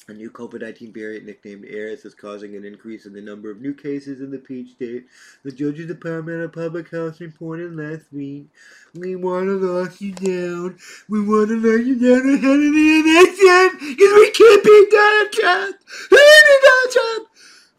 A 0.09 0.13
new 0.13 0.29
COVID 0.29 0.59
19 0.59 0.91
variant 0.91 1.25
nicknamed 1.25 1.63
Eris 1.63 2.03
is 2.03 2.13
causing 2.13 2.57
an 2.57 2.65
increase 2.65 3.05
in 3.05 3.13
the 3.13 3.21
number 3.21 3.49
of 3.49 3.61
new 3.61 3.73
cases 3.73 4.19
in 4.19 4.31
the 4.31 4.37
Peach 4.37 4.71
State. 4.71 5.05
The 5.43 5.51
Georgia 5.51 5.85
Department 5.85 6.41
of 6.41 6.51
Public 6.51 6.89
Health 6.89 7.21
reported 7.21 7.73
last 7.73 8.11
week. 8.11 8.47
We 8.93 9.15
want 9.15 9.45
to 9.45 9.55
lock 9.55 10.01
you 10.01 10.11
down. 10.11 10.77
We 11.07 11.21
want 11.21 11.47
to 11.49 11.55
lock 11.55 11.85
you 11.85 11.95
down 11.95 12.33
ahead 12.33 12.59
of 12.59 12.73
the 12.73 12.99
election 12.99 13.79
because 13.79 14.13
we 14.13 14.31
can't 14.31 14.63
beat 14.63 14.91
Donald 14.91 15.31
Trump. 15.31 15.77
We 16.11 16.17
can't 16.17 16.63
Donald 16.63 16.91
Trump. 16.91 17.29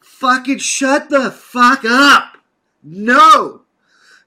Fucking 0.00 0.58
shut 0.58 1.10
the 1.10 1.30
fuck 1.30 1.84
up. 1.84 2.38
No. 2.82 3.63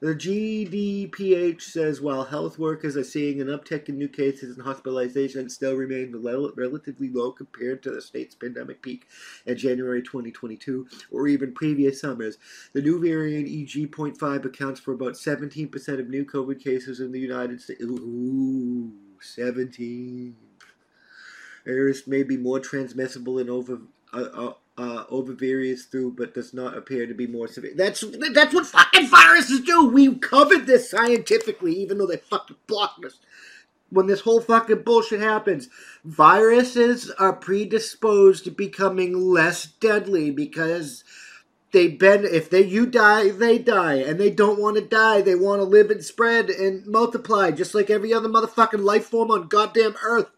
The 0.00 0.14
GDPH 0.14 1.60
says 1.60 2.00
while 2.00 2.24
health 2.24 2.56
workers 2.56 2.96
are 2.96 3.02
seeing 3.02 3.40
an 3.40 3.48
uptick 3.48 3.88
in 3.88 3.98
new 3.98 4.06
cases 4.08 4.56
and 4.56 4.64
hospitalizations 4.64 5.50
still 5.50 5.74
remain 5.74 6.14
rel- 6.14 6.52
relatively 6.56 7.10
low 7.10 7.32
compared 7.32 7.82
to 7.82 7.90
the 7.90 8.00
state's 8.00 8.36
pandemic 8.36 8.80
peak 8.80 9.06
in 9.44 9.56
January 9.56 10.00
2022 10.00 10.86
or 11.10 11.26
even 11.26 11.52
previous 11.52 12.00
summers, 12.00 12.38
the 12.74 12.82
new 12.82 13.00
variant 13.00 13.48
EG.5 13.48 14.44
accounts 14.44 14.78
for 14.78 14.92
about 14.92 15.14
17% 15.14 16.00
of 16.00 16.08
new 16.08 16.24
COVID 16.24 16.62
cases 16.62 17.00
in 17.00 17.10
the 17.10 17.18
United 17.18 17.60
States. 17.60 17.82
Ooh, 17.82 18.92
17. 19.20 20.36
Virus 21.66 22.06
may 22.06 22.22
be 22.22 22.36
more 22.36 22.60
transmissible 22.60 23.38
and 23.38 23.50
over. 23.50 23.80
Uh, 24.14 24.28
uh, 24.32 24.52
uh, 24.78 25.04
over 25.10 25.32
various 25.32 25.84
through, 25.84 26.12
but 26.12 26.34
does 26.34 26.54
not 26.54 26.76
appear 26.76 27.06
to 27.06 27.14
be 27.14 27.26
more 27.26 27.48
severe. 27.48 27.72
That's 27.74 28.04
that's 28.32 28.54
what 28.54 28.66
fucking 28.66 29.08
viruses 29.08 29.60
do. 29.60 29.88
We 29.88 30.14
covered 30.14 30.66
this 30.66 30.90
scientifically, 30.90 31.74
even 31.74 31.98
though 31.98 32.06
they 32.06 32.16
fucking 32.16 32.56
blocked 32.66 33.04
us. 33.04 33.18
When 33.90 34.06
this 34.06 34.20
whole 34.20 34.40
fucking 34.40 34.82
bullshit 34.82 35.20
happens, 35.20 35.68
viruses 36.04 37.10
are 37.12 37.32
predisposed 37.32 38.44
to 38.44 38.50
becoming 38.50 39.14
less 39.14 39.66
deadly 39.66 40.30
because 40.30 41.04
they 41.72 41.88
been 41.88 42.24
if 42.24 42.48
they 42.48 42.62
you 42.62 42.86
die, 42.86 43.30
they 43.30 43.58
die, 43.58 43.94
and 43.94 44.20
they 44.20 44.30
don't 44.30 44.60
want 44.60 44.76
to 44.76 44.82
die. 44.82 45.22
They 45.22 45.34
want 45.34 45.60
to 45.60 45.64
live 45.64 45.90
and 45.90 46.04
spread 46.04 46.50
and 46.50 46.86
multiply, 46.86 47.50
just 47.50 47.74
like 47.74 47.90
every 47.90 48.12
other 48.12 48.28
motherfucking 48.28 48.84
life 48.84 49.06
form 49.06 49.30
on 49.30 49.48
goddamn 49.48 49.96
Earth. 50.04 50.28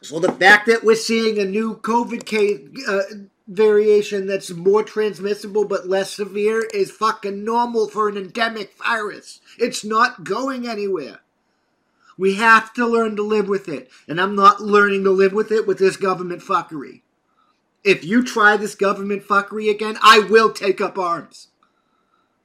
So 0.00 0.20
the 0.20 0.32
fact 0.32 0.66
that 0.66 0.84
we're 0.84 0.94
seeing 0.94 1.38
a 1.38 1.44
new 1.44 1.76
COVID 1.76 2.24
case 2.24 2.60
uh, 2.86 3.02
variation 3.48 4.26
that's 4.26 4.50
more 4.50 4.82
transmissible 4.82 5.64
but 5.64 5.88
less 5.88 6.14
severe 6.14 6.68
is 6.72 6.90
fucking 6.90 7.44
normal 7.44 7.88
for 7.88 8.08
an 8.08 8.16
endemic 8.16 8.74
virus. 8.76 9.40
It's 9.58 9.84
not 9.84 10.24
going 10.24 10.68
anywhere. 10.68 11.20
We 12.16 12.34
have 12.34 12.72
to 12.74 12.86
learn 12.86 13.16
to 13.16 13.22
live 13.22 13.48
with 13.48 13.68
it, 13.68 13.90
and 14.08 14.20
I'm 14.20 14.34
not 14.34 14.60
learning 14.60 15.04
to 15.04 15.10
live 15.10 15.32
with 15.32 15.52
it 15.52 15.66
with 15.66 15.78
this 15.78 15.96
government 15.96 16.42
fuckery. 16.42 17.02
If 17.84 18.04
you 18.04 18.24
try 18.24 18.56
this 18.56 18.74
government 18.74 19.22
fuckery 19.22 19.70
again, 19.70 19.96
I 20.02 20.18
will 20.18 20.52
take 20.52 20.80
up 20.80 20.98
arms. 20.98 21.48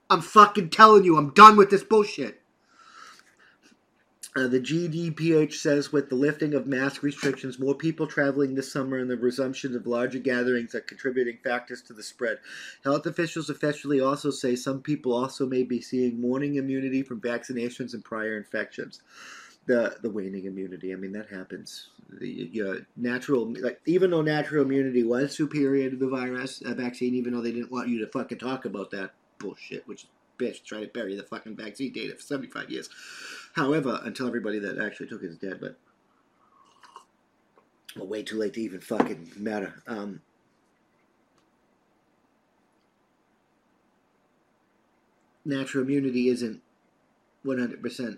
I'm 0.10 0.22
fucking 0.22 0.70
telling 0.70 1.04
you, 1.04 1.18
I'm 1.18 1.32
done 1.32 1.58
with 1.58 1.72
this 1.72 1.84
bullshit. 1.84 2.43
Uh, 4.36 4.48
the 4.48 4.60
GDPH 4.60 5.54
says 5.54 5.92
with 5.92 6.10
the 6.10 6.16
lifting 6.16 6.56
of 6.56 6.66
mask 6.66 7.04
restrictions, 7.04 7.60
more 7.60 7.76
people 7.76 8.08
traveling 8.08 8.56
this 8.56 8.72
summer 8.72 8.98
and 8.98 9.10
the 9.10 9.16
resumption 9.16 9.76
of 9.76 9.86
larger 9.86 10.18
gatherings 10.18 10.74
are 10.74 10.82
contributing 10.82 11.38
factors 11.44 11.84
to 11.84 11.94
the 11.94 12.02
spread. 12.02 12.40
Health 12.84 13.06
officials 13.06 13.52
officially 13.52 14.00
also 14.00 14.32
say 14.32 14.56
some 14.56 14.82
people 14.82 15.14
also 15.14 15.46
may 15.46 15.62
be 15.62 15.82
seeing 15.82 16.20
morning 16.20 16.56
immunity 16.56 17.04
from 17.04 17.22
vaccinations 17.22 17.94
and 17.94 18.04
prior 18.04 18.36
infections. 18.36 19.02
The 19.66 19.98
the 20.02 20.10
waning 20.10 20.46
immunity, 20.46 20.92
I 20.92 20.96
mean 20.96 21.14
that 21.14 21.30
happens. 21.30 21.90
The 22.10 22.28
your 22.28 22.80
natural, 22.98 23.54
like 23.62 23.82
even 23.86 24.10
though 24.10 24.24
natural 24.24 24.66
immunity 24.66 25.04
was 25.04 25.38
superior 25.38 25.90
to 25.92 25.96
the 25.96 26.10
virus 26.10 26.62
vaccine, 26.66 27.14
even 27.14 27.34
though 27.34 27.42
they 27.42 27.52
didn't 27.52 27.72
want 27.72 27.88
you 27.88 28.00
to 28.00 28.08
fucking 28.08 28.40
talk 28.40 28.66
about 28.66 28.92
that 28.92 29.14
bullshit, 29.38 29.88
which 29.88 30.08
bitch 30.38 30.64
try 30.64 30.82
to 30.82 30.88
bury 30.88 31.16
the 31.16 31.24
fucking 31.24 31.56
vaccine 31.56 31.92
data 31.92 32.16
for 32.16 32.22
75 32.22 32.70
years. 32.70 32.90
However, 33.54 34.02
until 34.04 34.28
everybody 34.28 34.60
that 34.60 34.80
actually 34.80 35.08
took 35.08 35.24
it 35.24 35.28
is 35.28 35.38
dead, 35.38 35.60
but 35.62 35.78
well, 37.96 38.08
way 38.08 38.24
too 38.24 38.38
late 38.38 38.54
to 38.56 38.62
even 38.62 38.82
fucking 38.82 39.32
matter. 39.38 39.82
Um, 39.88 40.22
natural 45.46 45.84
immunity 45.84 46.30
isn't 46.30 46.62
100%. 47.46 48.18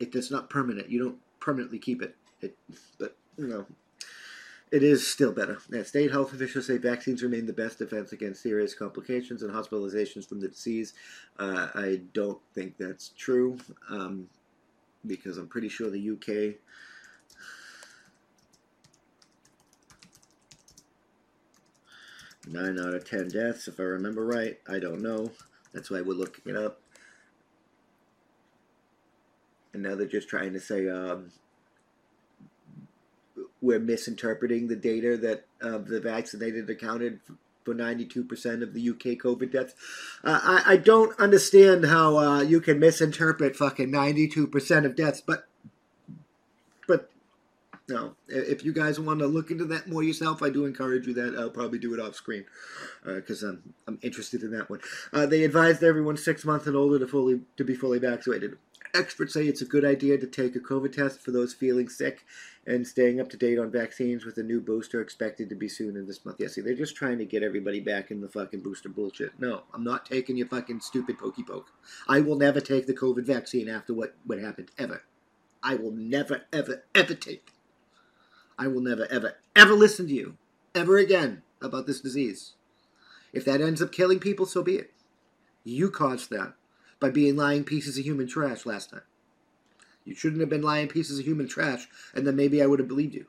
It, 0.00 0.14
it's 0.14 0.30
not 0.30 0.48
permanent. 0.48 0.88
You 0.88 1.02
don't 1.04 1.18
permanently 1.40 1.78
keep 1.78 2.00
it. 2.00 2.16
it 2.40 2.56
but, 2.98 3.16
you 3.36 3.48
know, 3.48 3.66
it 4.70 4.82
is 4.82 5.06
still 5.06 5.32
better. 5.32 5.58
Now, 5.68 5.82
state 5.82 6.10
health 6.10 6.32
officials 6.32 6.66
say 6.66 6.78
vaccines 6.78 7.22
remain 7.22 7.44
the 7.44 7.52
best 7.52 7.78
defense 7.78 8.12
against 8.12 8.42
serious 8.42 8.74
complications 8.74 9.42
and 9.42 9.52
hospitalizations 9.52 10.28
from 10.28 10.40
the 10.40 10.48
disease. 10.48 10.94
Uh, 11.38 11.68
I 11.74 12.00
don't 12.14 12.40
think 12.54 12.76
that's 12.78 13.10
true 13.10 13.58
um, 13.90 14.28
because 15.06 15.38
I'm 15.38 15.48
pretty 15.48 15.68
sure 15.68 15.90
the 15.90 16.10
UK. 16.10 16.56
Nine 22.50 22.78
out 22.78 22.94
of 22.94 23.08
ten 23.08 23.28
deaths, 23.28 23.68
if 23.68 23.78
I 23.78 23.82
remember 23.82 24.24
right. 24.24 24.58
I 24.68 24.78
don't 24.78 25.02
know. 25.02 25.30
That's 25.74 25.90
why 25.90 26.00
we're 26.00 26.14
looking 26.14 26.54
it 26.54 26.56
up. 26.56 26.80
And 29.74 29.82
now 29.82 29.94
they're 29.94 30.06
just 30.06 30.28
trying 30.28 30.54
to 30.54 30.60
say 30.60 30.88
um, 30.88 31.30
we're 33.60 33.78
misinterpreting 33.78 34.68
the 34.68 34.76
data 34.76 35.16
that 35.18 35.44
uh, 35.62 35.78
the 35.78 36.00
vaccinated 36.00 36.70
accounted 36.70 37.20
for 37.68 37.74
92% 37.74 38.62
of 38.62 38.72
the 38.72 38.88
UK 38.88 39.18
COVID 39.18 39.52
deaths. 39.52 39.74
Uh, 40.24 40.40
I, 40.42 40.72
I 40.72 40.76
don't 40.78 41.18
understand 41.20 41.84
how 41.84 42.16
uh, 42.16 42.40
you 42.40 42.62
can 42.62 42.78
misinterpret 42.78 43.56
fucking 43.56 43.90
92% 43.90 44.86
of 44.86 44.96
deaths, 44.96 45.20
but 45.20 45.46
but 46.86 47.10
no, 47.90 48.14
if 48.26 48.64
you 48.64 48.72
guys 48.72 48.98
want 48.98 49.20
to 49.20 49.26
look 49.26 49.50
into 49.50 49.66
that 49.66 49.86
more 49.86 50.02
yourself, 50.02 50.42
I 50.42 50.48
do 50.48 50.64
encourage 50.64 51.06
you 51.06 51.12
that. 51.14 51.36
I'll 51.38 51.50
probably 51.50 51.78
do 51.78 51.92
it 51.92 52.00
off 52.00 52.14
screen 52.14 52.46
because 53.04 53.44
uh, 53.44 53.48
I'm 53.48 53.74
I'm 53.86 53.98
interested 54.00 54.42
in 54.42 54.50
that 54.52 54.70
one. 54.70 54.80
Uh, 55.12 55.26
they 55.26 55.44
advised 55.44 55.82
everyone 55.82 56.16
six 56.16 56.46
months 56.46 56.66
and 56.66 56.74
older 56.74 56.98
to 56.98 57.06
fully 57.06 57.42
to 57.58 57.64
be 57.64 57.74
fully 57.74 57.98
vaccinated. 57.98 58.56
Experts 58.94 59.34
say 59.34 59.46
it's 59.46 59.62
a 59.62 59.66
good 59.66 59.84
idea 59.84 60.18
to 60.18 60.26
take 60.26 60.56
a 60.56 60.60
COVID 60.60 60.92
test 60.92 61.20
for 61.20 61.30
those 61.30 61.54
feeling 61.54 61.88
sick 61.88 62.24
and 62.66 62.86
staying 62.86 63.20
up 63.20 63.28
to 63.30 63.36
date 63.36 63.58
on 63.58 63.70
vaccines 63.70 64.24
with 64.24 64.36
a 64.38 64.42
new 64.42 64.60
booster 64.60 65.00
expected 65.00 65.48
to 65.48 65.54
be 65.54 65.68
soon 65.68 65.96
in 65.96 66.06
this 66.06 66.24
month. 66.24 66.38
Yeah, 66.38 66.48
see, 66.48 66.60
they're 66.60 66.74
just 66.74 66.96
trying 66.96 67.18
to 67.18 67.24
get 67.24 67.42
everybody 67.42 67.80
back 67.80 68.10
in 68.10 68.20
the 68.20 68.28
fucking 68.28 68.60
booster 68.60 68.88
bullshit. 68.88 69.38
No, 69.38 69.62
I'm 69.72 69.84
not 69.84 70.06
taking 70.06 70.36
your 70.36 70.48
fucking 70.48 70.80
stupid 70.80 71.18
pokey 71.18 71.42
poke. 71.42 71.72
I 72.08 72.20
will 72.20 72.36
never 72.36 72.60
take 72.60 72.86
the 72.86 72.94
COVID 72.94 73.24
vaccine 73.24 73.68
after 73.68 73.94
what, 73.94 74.14
what 74.24 74.38
happened, 74.38 74.70
ever. 74.78 75.02
I 75.62 75.74
will 75.74 75.92
never, 75.92 76.42
ever, 76.52 76.84
ever 76.94 77.14
take. 77.14 77.52
I 78.58 78.66
will 78.68 78.80
never, 78.80 79.06
ever, 79.10 79.34
ever 79.54 79.74
listen 79.74 80.06
to 80.08 80.14
you 80.14 80.36
ever 80.74 80.98
again 80.98 81.42
about 81.60 81.86
this 81.86 82.00
disease. 82.00 82.54
If 83.32 83.44
that 83.44 83.60
ends 83.60 83.82
up 83.82 83.92
killing 83.92 84.20
people, 84.20 84.46
so 84.46 84.62
be 84.62 84.76
it. 84.76 84.92
You 85.64 85.90
caused 85.90 86.30
that 86.30 86.54
by 87.00 87.10
being 87.10 87.36
lying 87.36 87.64
pieces 87.64 87.98
of 87.98 88.04
human 88.04 88.26
trash 88.26 88.66
last 88.66 88.90
time. 88.90 89.02
You 90.04 90.14
shouldn't 90.14 90.40
have 90.40 90.48
been 90.48 90.62
lying 90.62 90.88
pieces 90.88 91.18
of 91.18 91.26
human 91.26 91.48
trash, 91.48 91.86
and 92.14 92.26
then 92.26 92.36
maybe 92.36 92.62
I 92.62 92.66
would 92.66 92.78
have 92.78 92.88
believed 92.88 93.14
you 93.14 93.26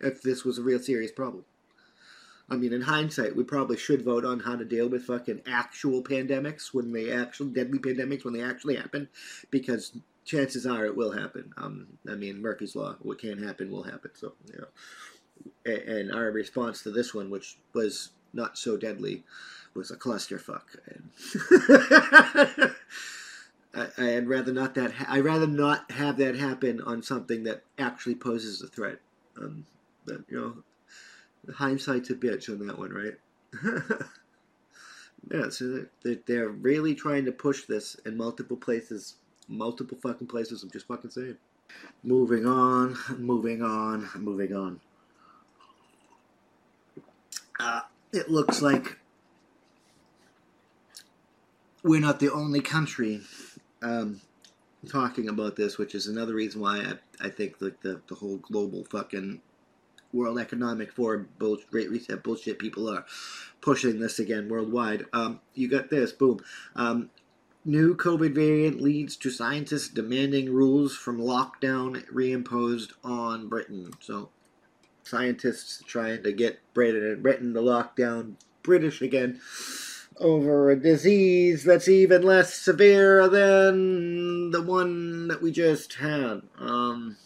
if 0.00 0.22
this 0.22 0.44
was 0.44 0.58
a 0.58 0.62
real 0.62 0.78
serious 0.78 1.10
problem. 1.10 1.44
I 2.48 2.54
mean, 2.54 2.72
in 2.72 2.82
hindsight, 2.82 3.34
we 3.34 3.42
probably 3.42 3.76
should 3.76 4.02
vote 4.02 4.24
on 4.24 4.40
how 4.40 4.54
to 4.54 4.64
deal 4.64 4.88
with 4.88 5.04
fucking 5.04 5.42
actual 5.46 6.02
pandemics 6.02 6.72
when 6.72 6.92
they 6.92 7.10
actually 7.10 7.50
deadly 7.50 7.80
pandemics 7.80 8.24
when 8.24 8.34
they 8.34 8.42
actually 8.42 8.76
happen, 8.76 9.08
because 9.50 9.98
chances 10.24 10.64
are 10.64 10.86
it 10.86 10.96
will 10.96 11.10
happen. 11.10 11.52
Um, 11.56 11.86
I 12.08 12.14
mean, 12.14 12.40
Murphy's 12.40 12.76
law: 12.76 12.96
what 13.00 13.18
can 13.18 13.42
happen 13.42 13.70
will 13.70 13.82
happen. 13.82 14.12
So, 14.14 14.34
you 14.52 14.60
know, 14.60 14.68
and 15.64 16.12
our 16.12 16.30
response 16.30 16.82
to 16.82 16.92
this 16.92 17.12
one, 17.12 17.30
which 17.30 17.58
was 17.72 18.10
not 18.32 18.56
so 18.58 18.76
deadly, 18.76 19.24
was 19.76 19.90
a 19.90 19.96
clusterfuck. 19.96 20.62
And 20.86 21.10
I, 23.98 24.14
would 24.14 24.28
rather 24.28 24.52
not 24.52 24.74
that. 24.74 24.92
Ha- 24.92 25.06
I'd 25.08 25.24
rather 25.24 25.46
not 25.46 25.90
have 25.90 26.16
that 26.18 26.36
happen 26.36 26.80
on 26.80 27.02
something 27.02 27.44
that 27.44 27.62
actually 27.78 28.14
poses 28.14 28.62
a 28.62 28.68
threat. 28.68 28.98
Um, 29.40 29.66
but 30.06 30.20
you 30.28 30.40
know, 30.40 31.52
hindsight's 31.54 32.10
a 32.10 32.14
bitch 32.14 32.48
on 32.48 32.66
that 32.66 32.78
one, 32.78 32.92
right? 32.92 33.14
Yeah, 35.32 35.48
so 35.48 35.86
they're, 36.02 36.18
they're 36.26 36.48
really 36.48 36.94
trying 36.94 37.24
to 37.24 37.32
push 37.32 37.64
this 37.64 37.96
in 38.06 38.16
multiple 38.16 38.56
places, 38.56 39.16
multiple 39.48 39.98
fucking 40.00 40.28
places. 40.28 40.62
I'm 40.62 40.70
just 40.70 40.86
fucking 40.86 41.10
saying. 41.10 41.36
Moving 42.04 42.46
on, 42.46 42.96
moving 43.18 43.62
on, 43.62 44.08
moving 44.14 44.54
on. 44.54 44.80
Uh, 47.58 47.80
it 48.12 48.30
looks 48.30 48.62
like 48.62 48.98
we're 51.86 52.00
not 52.00 52.18
the 52.18 52.32
only 52.32 52.60
country 52.60 53.20
um, 53.80 54.20
talking 54.88 55.28
about 55.28 55.54
this, 55.54 55.78
which 55.78 55.94
is 55.94 56.08
another 56.08 56.34
reason 56.34 56.60
why 56.60 56.78
I, 56.78 57.26
I 57.26 57.30
think 57.30 57.56
like 57.60 57.80
the, 57.80 58.00
the 58.08 58.16
whole 58.16 58.38
global 58.38 58.84
fucking 58.84 59.40
World 60.12 60.38
Economic 60.38 60.92
Forum 60.92 61.28
bull, 61.38 61.58
Great 61.70 61.88
Reset 61.90 62.22
bullshit 62.24 62.58
people 62.58 62.90
are 62.90 63.04
pushing 63.60 64.00
this 64.00 64.18
again 64.18 64.48
worldwide. 64.48 65.06
Um, 65.12 65.40
you 65.54 65.68
got 65.68 65.90
this, 65.90 66.12
boom. 66.12 66.40
Um, 66.74 67.10
new 67.64 67.94
COVID 67.94 68.34
variant 68.34 68.80
leads 68.80 69.16
to 69.18 69.30
scientists 69.30 69.88
demanding 69.88 70.52
rules 70.52 70.96
from 70.96 71.20
lockdown 71.20 72.04
reimposed 72.12 72.92
on 73.04 73.48
Britain. 73.48 73.92
So, 74.00 74.30
scientists 75.04 75.84
trying 75.86 76.24
to 76.24 76.32
get 76.32 76.60
Britain, 76.74 77.22
Britain 77.22 77.54
to 77.54 77.60
lock 77.60 77.94
down 77.94 78.38
British 78.64 79.00
again 79.00 79.40
over 80.20 80.70
a 80.70 80.76
disease 80.76 81.64
that's 81.64 81.88
even 81.88 82.22
less 82.22 82.54
severe 82.54 83.28
than 83.28 84.50
the 84.50 84.62
one 84.62 85.28
that 85.28 85.42
we 85.42 85.52
just 85.52 85.94
had. 85.94 86.42
Um, 86.58 87.16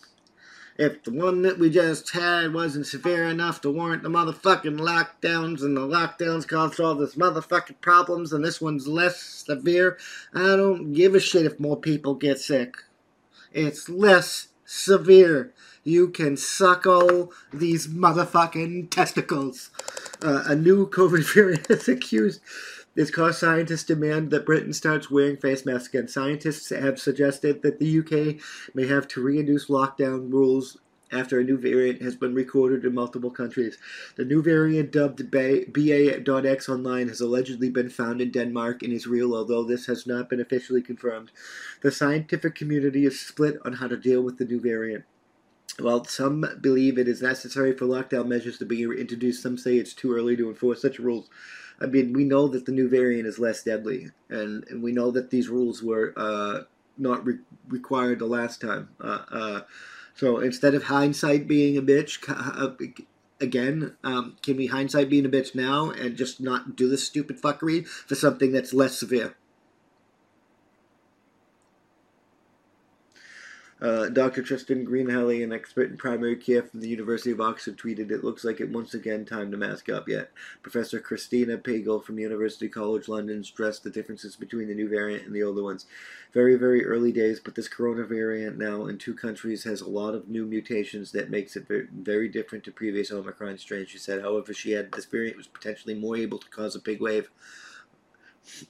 if 0.76 1.04
the 1.04 1.12
one 1.12 1.42
that 1.42 1.58
we 1.58 1.68
just 1.68 2.10
had 2.12 2.54
wasn't 2.54 2.86
severe 2.86 3.24
enough 3.28 3.60
to 3.60 3.70
warrant 3.70 4.02
the 4.02 4.08
motherfucking 4.08 4.80
lockdowns, 4.80 5.62
and 5.62 5.76
the 5.76 5.82
lockdowns 5.82 6.48
caused 6.48 6.80
all 6.80 6.94
this 6.94 7.16
motherfucking 7.16 7.80
problems, 7.80 8.32
and 8.32 8.44
this 8.44 8.60
one's 8.60 8.88
less 8.88 9.20
severe, 9.20 9.98
I 10.34 10.56
don't 10.56 10.92
give 10.94 11.14
a 11.14 11.20
shit 11.20 11.44
if 11.44 11.60
more 11.60 11.76
people 11.76 12.14
get 12.14 12.38
sick. 12.38 12.76
It's 13.52 13.88
less 13.88 14.48
severe. 14.64 15.52
You 15.84 16.08
can 16.08 16.36
suck 16.36 16.86
all 16.86 17.32
these 17.52 17.86
motherfucking 17.86 18.90
testicles. 18.90 19.70
Uh, 20.22 20.44
a 20.46 20.54
new 20.54 20.88
COVID 20.88 21.24
variant 21.34 21.70
is 21.70 21.88
accused 21.88 22.40
this 23.00 23.10
caused 23.10 23.38
scientists 23.38 23.84
demand 23.84 24.30
that 24.30 24.44
Britain 24.44 24.74
starts 24.74 25.10
wearing 25.10 25.38
face 25.38 25.64
masks 25.64 25.88
again. 25.88 26.06
Scientists 26.06 26.68
have 26.68 27.00
suggested 27.00 27.62
that 27.62 27.78
the 27.78 27.98
UK 27.98 28.74
may 28.74 28.86
have 28.86 29.08
to 29.08 29.22
reintroduce 29.22 29.68
lockdown 29.68 30.30
rules 30.30 30.76
after 31.10 31.40
a 31.40 31.42
new 31.42 31.56
variant 31.56 32.02
has 32.02 32.14
been 32.14 32.34
recorded 32.34 32.84
in 32.84 32.94
multiple 32.94 33.30
countries. 33.30 33.78
The 34.16 34.26
new 34.26 34.42
variant, 34.42 34.92
dubbed 34.92 35.30
BA.X 35.30 36.68
online, 36.68 37.08
has 37.08 37.22
allegedly 37.22 37.70
been 37.70 37.88
found 37.88 38.20
in 38.20 38.32
Denmark 38.32 38.82
and 38.82 38.92
Israel, 38.92 39.34
although 39.34 39.64
this 39.64 39.86
has 39.86 40.06
not 40.06 40.28
been 40.28 40.38
officially 40.42 40.82
confirmed. 40.82 41.30
The 41.80 41.90
scientific 41.90 42.54
community 42.54 43.06
is 43.06 43.18
split 43.18 43.56
on 43.64 43.72
how 43.72 43.88
to 43.88 43.96
deal 43.96 44.20
with 44.20 44.36
the 44.36 44.44
new 44.44 44.60
variant. 44.60 45.06
While 45.78 46.04
some 46.04 46.44
believe 46.60 46.98
it 46.98 47.08
is 47.08 47.22
necessary 47.22 47.74
for 47.74 47.86
lockdown 47.86 48.26
measures 48.26 48.58
to 48.58 48.66
be 48.66 48.82
introduced, 48.82 49.42
some 49.42 49.56
say 49.56 49.76
it's 49.76 49.94
too 49.94 50.12
early 50.14 50.36
to 50.36 50.50
enforce 50.50 50.82
such 50.82 50.98
rules. 50.98 51.30
I 51.80 51.86
mean, 51.86 52.12
we 52.12 52.24
know 52.24 52.48
that 52.48 52.66
the 52.66 52.72
new 52.72 52.88
variant 52.88 53.26
is 53.26 53.38
less 53.38 53.62
deadly, 53.62 54.10
and, 54.28 54.64
and 54.68 54.82
we 54.82 54.92
know 54.92 55.10
that 55.10 55.30
these 55.30 55.48
rules 55.48 55.82
were 55.82 56.12
uh, 56.16 56.62
not 56.98 57.24
re- 57.24 57.38
required 57.68 58.18
the 58.18 58.26
last 58.26 58.60
time. 58.60 58.90
Uh, 59.00 59.22
uh, 59.30 59.60
so 60.14 60.38
instead 60.38 60.74
of 60.74 60.84
hindsight 60.84 61.48
being 61.48 61.78
a 61.78 61.82
bitch, 61.82 62.18
uh, 62.28 62.74
again, 63.40 63.96
um, 64.04 64.36
can 64.42 64.56
we 64.56 64.66
hindsight 64.66 65.08
being 65.08 65.24
a 65.24 65.30
bitch 65.30 65.54
now 65.54 65.90
and 65.90 66.16
just 66.16 66.40
not 66.40 66.76
do 66.76 66.88
this 66.88 67.06
stupid 67.06 67.40
fuckery 67.40 67.86
for 67.86 68.14
something 68.14 68.52
that's 68.52 68.74
less 68.74 68.98
severe? 68.98 69.36
Uh, 73.80 74.10
Dr. 74.10 74.42
Tristan 74.42 74.86
Greenhalgh, 74.86 75.42
an 75.42 75.54
expert 75.54 75.90
in 75.90 75.96
primary 75.96 76.36
care 76.36 76.62
from 76.62 76.80
the 76.80 76.88
University 76.88 77.30
of 77.30 77.40
Oxford, 77.40 77.78
tweeted, 77.78 78.10
It 78.10 78.22
looks 78.22 78.44
like 78.44 78.60
it 78.60 78.68
once 78.68 78.92
again 78.92 79.24
time 79.24 79.50
to 79.50 79.56
mask 79.56 79.88
up 79.88 80.06
yet. 80.06 80.30
Professor 80.62 81.00
Christina 81.00 81.56
Pagel 81.56 82.04
from 82.04 82.18
University 82.18 82.68
College 82.68 83.08
London 83.08 83.42
stressed 83.42 83.82
the 83.82 83.90
differences 83.90 84.36
between 84.36 84.68
the 84.68 84.74
new 84.74 84.88
variant 84.88 85.24
and 85.24 85.34
the 85.34 85.42
older 85.42 85.62
ones. 85.62 85.86
Very, 86.34 86.56
very 86.56 86.84
early 86.84 87.10
days, 87.10 87.40
but 87.40 87.54
this 87.54 87.68
corona 87.68 88.04
variant 88.04 88.58
now 88.58 88.84
in 88.84 88.98
two 88.98 89.14
countries 89.14 89.64
has 89.64 89.80
a 89.80 89.88
lot 89.88 90.14
of 90.14 90.28
new 90.28 90.44
mutations 90.44 91.12
that 91.12 91.30
makes 91.30 91.56
it 91.56 91.66
very, 91.66 91.88
very 91.90 92.28
different 92.28 92.64
to 92.64 92.72
previous 92.72 93.10
Omicron 93.10 93.56
strains, 93.56 93.88
she 93.88 93.98
said. 93.98 94.20
However, 94.20 94.52
she 94.52 94.76
added 94.76 94.92
this 94.92 95.06
variant 95.06 95.38
was 95.38 95.46
potentially 95.46 95.94
more 95.94 96.16
able 96.16 96.38
to 96.38 96.48
cause 96.50 96.76
a 96.76 96.80
big 96.80 97.00
wave. 97.00 97.30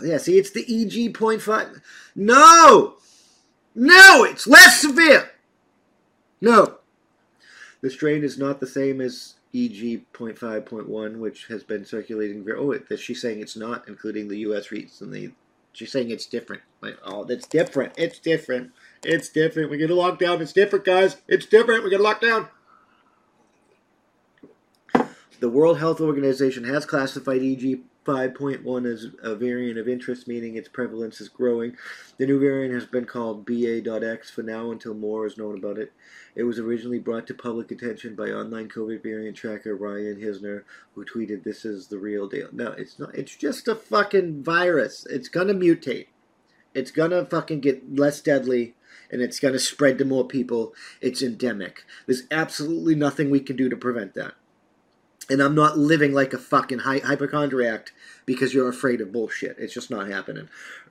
Yeah, 0.00 0.18
see, 0.18 0.38
it's 0.38 0.52
the 0.52 0.60
EG.5. 0.60 1.82
No! 2.14 2.94
No, 3.78 4.24
it's 4.24 4.46
less 4.46 4.80
severe. 4.80 5.30
No. 6.40 6.78
The 7.82 7.90
strain 7.90 8.24
is 8.24 8.38
not 8.38 8.58
the 8.58 8.66
same 8.66 9.02
as 9.02 9.34
EG.5.1, 9.54 11.18
which 11.18 11.46
has 11.48 11.62
been 11.62 11.84
circulating. 11.84 12.44
Oh, 12.56 12.72
it, 12.72 12.98
she's 12.98 13.20
saying 13.20 13.40
it's 13.40 13.56
not, 13.56 13.86
including 13.86 14.28
the 14.28 14.38
U.S. 14.38 14.70
recently. 14.70 15.34
She's 15.74 15.92
saying 15.92 16.10
it's 16.10 16.24
different. 16.24 16.62
Like, 16.80 16.96
oh, 17.04 17.24
that's 17.24 17.46
different. 17.46 17.92
It's 17.98 18.18
different. 18.18 18.72
It's 19.04 19.28
different. 19.28 19.70
We 19.70 19.76
get 19.76 19.90
a 19.90 19.94
lockdown. 19.94 20.40
It's 20.40 20.54
different, 20.54 20.86
guys. 20.86 21.18
It's 21.28 21.44
different. 21.44 21.84
We 21.84 21.90
get 21.90 22.00
a 22.00 22.02
lockdown. 22.02 22.48
The 25.40 25.50
World 25.50 25.78
Health 25.78 26.00
Organization 26.00 26.64
has 26.64 26.86
classified 26.86 27.42
EG 27.42 27.80
5.1 28.06 28.86
is 28.86 29.08
a 29.20 29.34
variant 29.34 29.78
of 29.78 29.88
interest, 29.88 30.28
meaning 30.28 30.56
its 30.56 30.68
prevalence 30.68 31.20
is 31.20 31.28
growing. 31.28 31.76
The 32.18 32.26
new 32.26 32.38
variant 32.38 32.72
has 32.72 32.86
been 32.86 33.04
called 33.04 33.44
BA.X 33.44 34.30
for 34.30 34.42
now 34.42 34.70
until 34.70 34.94
more 34.94 35.26
is 35.26 35.36
known 35.36 35.58
about 35.58 35.78
it. 35.78 35.92
It 36.36 36.44
was 36.44 36.60
originally 36.60 37.00
brought 37.00 37.26
to 37.26 37.34
public 37.34 37.72
attention 37.72 38.14
by 38.14 38.28
online 38.28 38.68
COVID 38.68 39.02
variant 39.02 39.36
tracker 39.36 39.74
Ryan 39.74 40.20
Hisner, 40.20 40.62
who 40.94 41.04
tweeted, 41.04 41.42
This 41.42 41.64
is 41.64 41.88
the 41.88 41.98
real 41.98 42.28
deal. 42.28 42.48
No, 42.52 42.72
it's 42.72 42.98
not. 42.98 43.14
It's 43.14 43.34
just 43.34 43.66
a 43.66 43.74
fucking 43.74 44.44
virus. 44.44 45.04
It's 45.10 45.28
gonna 45.28 45.54
mutate. 45.54 46.06
It's 46.74 46.92
gonna 46.92 47.26
fucking 47.26 47.60
get 47.60 47.96
less 47.96 48.20
deadly 48.20 48.74
and 49.10 49.20
it's 49.20 49.40
gonna 49.40 49.58
spread 49.58 49.98
to 49.98 50.04
more 50.04 50.26
people. 50.26 50.74
It's 51.00 51.22
endemic. 51.22 51.84
There's 52.06 52.22
absolutely 52.30 52.94
nothing 52.94 53.30
we 53.30 53.40
can 53.40 53.56
do 53.56 53.68
to 53.68 53.76
prevent 53.76 54.14
that 54.14 54.34
and 55.28 55.40
I'm 55.40 55.54
not 55.54 55.78
living 55.78 56.12
like 56.12 56.32
a 56.32 56.38
fucking 56.38 56.80
hy- 56.80 57.00
hypochondriac 57.00 57.92
because 58.24 58.54
you're 58.54 58.68
afraid 58.68 59.00
of 59.00 59.12
bullshit. 59.12 59.56
It's 59.58 59.74
just 59.74 59.90
not 59.90 60.08
happening. 60.08 60.48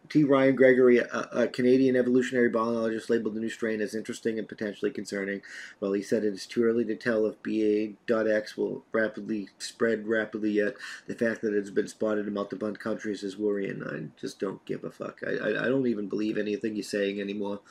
T. 0.09 0.23
Ryan 0.23 0.55
Gregory, 0.55 0.97
a, 0.99 1.07
a, 1.31 1.47
Canadian 1.47 1.95
evolutionary 1.95 2.49
biologist, 2.49 3.09
labeled 3.09 3.33
the 3.33 3.39
new 3.39 3.49
strain 3.49 3.81
as 3.81 3.95
interesting 3.95 4.37
and 4.37 4.47
potentially 4.47 4.91
concerning. 4.91 5.41
Well, 5.79 5.93
he 5.93 6.03
said 6.03 6.23
it 6.23 6.33
is 6.33 6.45
too 6.45 6.63
early 6.63 6.85
to 6.85 6.95
tell 6.95 7.25
if 7.25 7.41
BA.X 7.41 8.55
will 8.55 8.83
rapidly 8.91 9.49
spread 9.57 10.07
rapidly 10.07 10.51
yet. 10.51 10.75
The 11.07 11.15
fact 11.15 11.41
that 11.41 11.55
it's 11.55 11.71
been 11.71 11.87
spotted 11.87 12.27
in 12.27 12.33
multiple 12.33 12.71
countries 12.73 13.23
is 13.23 13.37
worrying. 13.37 13.83
I 13.83 14.19
just 14.19 14.39
don't 14.39 14.63
give 14.65 14.83
a 14.83 14.91
fuck. 14.91 15.21
I, 15.25 15.31
I, 15.31 15.65
I 15.65 15.67
don't 15.67 15.87
even 15.87 16.07
believe 16.07 16.37
anything 16.37 16.75
he's 16.75 16.89
saying 16.89 17.19
anymore. 17.19 17.61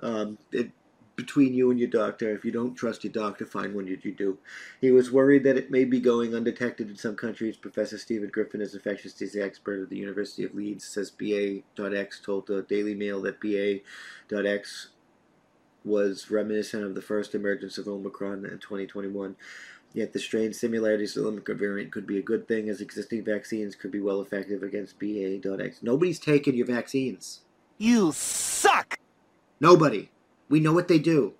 Um, 0.00 0.38
it, 0.50 0.72
between 1.16 1.54
you 1.54 1.70
and 1.70 1.80
your 1.80 1.88
doctor. 1.88 2.30
If 2.30 2.44
you 2.44 2.52
don't 2.52 2.74
trust 2.74 3.02
your 3.02 3.12
doctor, 3.12 3.46
find 3.46 3.74
one 3.74 3.86
that 3.86 4.04
you 4.04 4.12
do. 4.12 4.38
He 4.80 4.90
was 4.90 5.10
worried 5.10 5.44
that 5.44 5.56
it 5.56 5.70
may 5.70 5.84
be 5.84 5.98
going 5.98 6.34
undetected 6.34 6.90
in 6.90 6.96
some 6.96 7.16
countries. 7.16 7.56
Professor 7.56 7.98
Stephen 7.98 8.28
Griffin 8.28 8.60
is 8.60 8.74
infectious 8.74 9.14
disease 9.14 9.42
expert 9.42 9.82
at 9.82 9.88
the 9.88 9.96
University 9.96 10.44
of 10.44 10.54
Leeds, 10.54 10.84
says 10.84 11.10
BA.X 11.10 12.20
told 12.24 12.46
the 12.46 12.62
Daily 12.62 12.94
Mail 12.94 13.22
that 13.22 13.40
BA.X 13.40 14.88
was 15.84 16.30
reminiscent 16.30 16.84
of 16.84 16.94
the 16.94 17.02
first 17.02 17.34
emergence 17.34 17.78
of 17.78 17.88
Omicron 17.88 18.44
in 18.44 18.58
2021. 18.58 19.36
Yet 19.94 20.12
the 20.12 20.18
strain 20.18 20.52
similarities 20.52 21.14
to 21.14 21.20
the 21.20 21.28
Omicron 21.28 21.56
variant 21.56 21.92
could 21.92 22.06
be 22.06 22.18
a 22.18 22.22
good 22.22 22.46
thing, 22.46 22.68
as 22.68 22.82
existing 22.82 23.24
vaccines 23.24 23.74
could 23.74 23.90
be 23.90 24.00
well 24.00 24.20
effective 24.20 24.62
against 24.62 24.98
BA.X. 24.98 25.82
Nobody's 25.82 26.18
taking 26.18 26.54
your 26.54 26.66
vaccines. 26.66 27.40
You 27.78 28.12
suck! 28.12 28.98
Nobody. 29.58 30.10
We 30.48 30.60
know 30.60 30.72
what 30.72 30.88
they 30.88 30.98
do. 30.98 31.34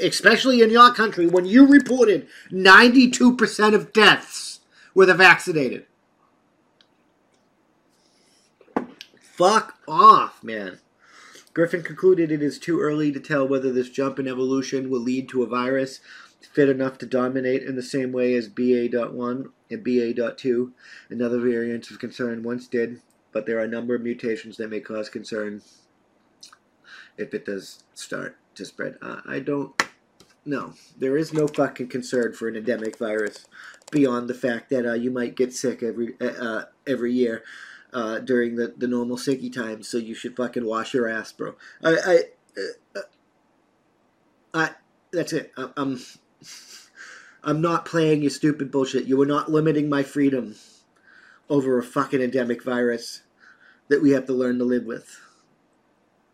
Especially 0.00 0.62
in 0.62 0.70
your 0.70 0.92
country, 0.92 1.26
when 1.26 1.46
you 1.46 1.66
reported 1.66 2.28
92% 2.52 3.74
of 3.74 3.92
deaths 3.92 4.60
were 4.94 5.06
the 5.06 5.14
vaccinated. 5.14 5.86
Fuck 9.20 9.78
off, 9.88 10.44
man. 10.44 10.78
Griffin 11.54 11.82
concluded 11.82 12.30
it 12.30 12.42
is 12.42 12.58
too 12.58 12.80
early 12.80 13.10
to 13.10 13.18
tell 13.18 13.48
whether 13.48 13.72
this 13.72 13.90
jump 13.90 14.18
in 14.18 14.28
evolution 14.28 14.90
will 14.90 15.00
lead 15.00 15.28
to 15.28 15.42
a 15.42 15.46
virus 15.46 16.00
fit 16.52 16.68
enough 16.68 16.98
to 16.98 17.06
dominate 17.06 17.62
in 17.62 17.76
the 17.76 17.82
same 17.82 18.12
way 18.12 18.34
as 18.34 18.48
BA.1 18.48 19.50
and 19.70 19.84
BA.2. 19.84 20.72
Another 21.08 21.38
variant 21.38 21.90
of 21.90 21.98
concern 21.98 22.42
once 22.42 22.66
did, 22.66 23.00
but 23.32 23.46
there 23.46 23.58
are 23.58 23.64
a 23.64 23.68
number 23.68 23.94
of 23.94 24.02
mutations 24.02 24.56
that 24.56 24.70
may 24.70 24.80
cause 24.80 25.08
concern 25.08 25.62
if 27.20 27.34
it 27.34 27.44
does 27.46 27.84
start 27.94 28.36
to 28.54 28.64
spread. 28.64 28.96
Uh, 29.02 29.20
I 29.26 29.40
don't, 29.40 29.80
no, 30.44 30.74
there 30.98 31.16
is 31.16 31.32
no 31.32 31.46
fucking 31.46 31.88
concern 31.88 32.32
for 32.32 32.48
an 32.48 32.56
endemic 32.56 32.98
virus 32.98 33.46
beyond 33.90 34.28
the 34.28 34.34
fact 34.34 34.70
that 34.70 34.86
uh, 34.86 34.94
you 34.94 35.10
might 35.10 35.36
get 35.36 35.52
sick 35.52 35.82
every 35.82 36.14
uh, 36.20 36.24
uh, 36.26 36.64
every 36.86 37.12
year 37.12 37.44
uh, 37.92 38.18
during 38.18 38.56
the, 38.56 38.74
the 38.76 38.86
normal 38.88 39.16
sicky 39.16 39.52
times. 39.52 39.88
So 39.88 39.98
you 39.98 40.14
should 40.14 40.36
fucking 40.36 40.64
wash 40.64 40.94
your 40.94 41.08
ass, 41.08 41.32
bro. 41.32 41.56
I, 41.82 41.96
I, 42.06 42.18
uh, 42.96 43.00
I 44.54 44.70
that's 45.12 45.32
it. 45.32 45.52
I, 45.56 45.70
I'm 45.76 46.00
I'm 47.42 47.60
not 47.60 47.84
playing 47.84 48.22
your 48.22 48.30
stupid 48.30 48.70
bullshit. 48.70 49.06
You 49.06 49.20
are 49.20 49.26
not 49.26 49.50
limiting 49.50 49.88
my 49.88 50.02
freedom 50.02 50.56
over 51.48 51.78
a 51.78 51.82
fucking 51.82 52.20
endemic 52.20 52.62
virus 52.62 53.22
that 53.88 54.02
we 54.02 54.10
have 54.10 54.26
to 54.26 54.32
learn 54.32 54.58
to 54.58 54.64
live 54.64 54.84
with. 54.84 55.20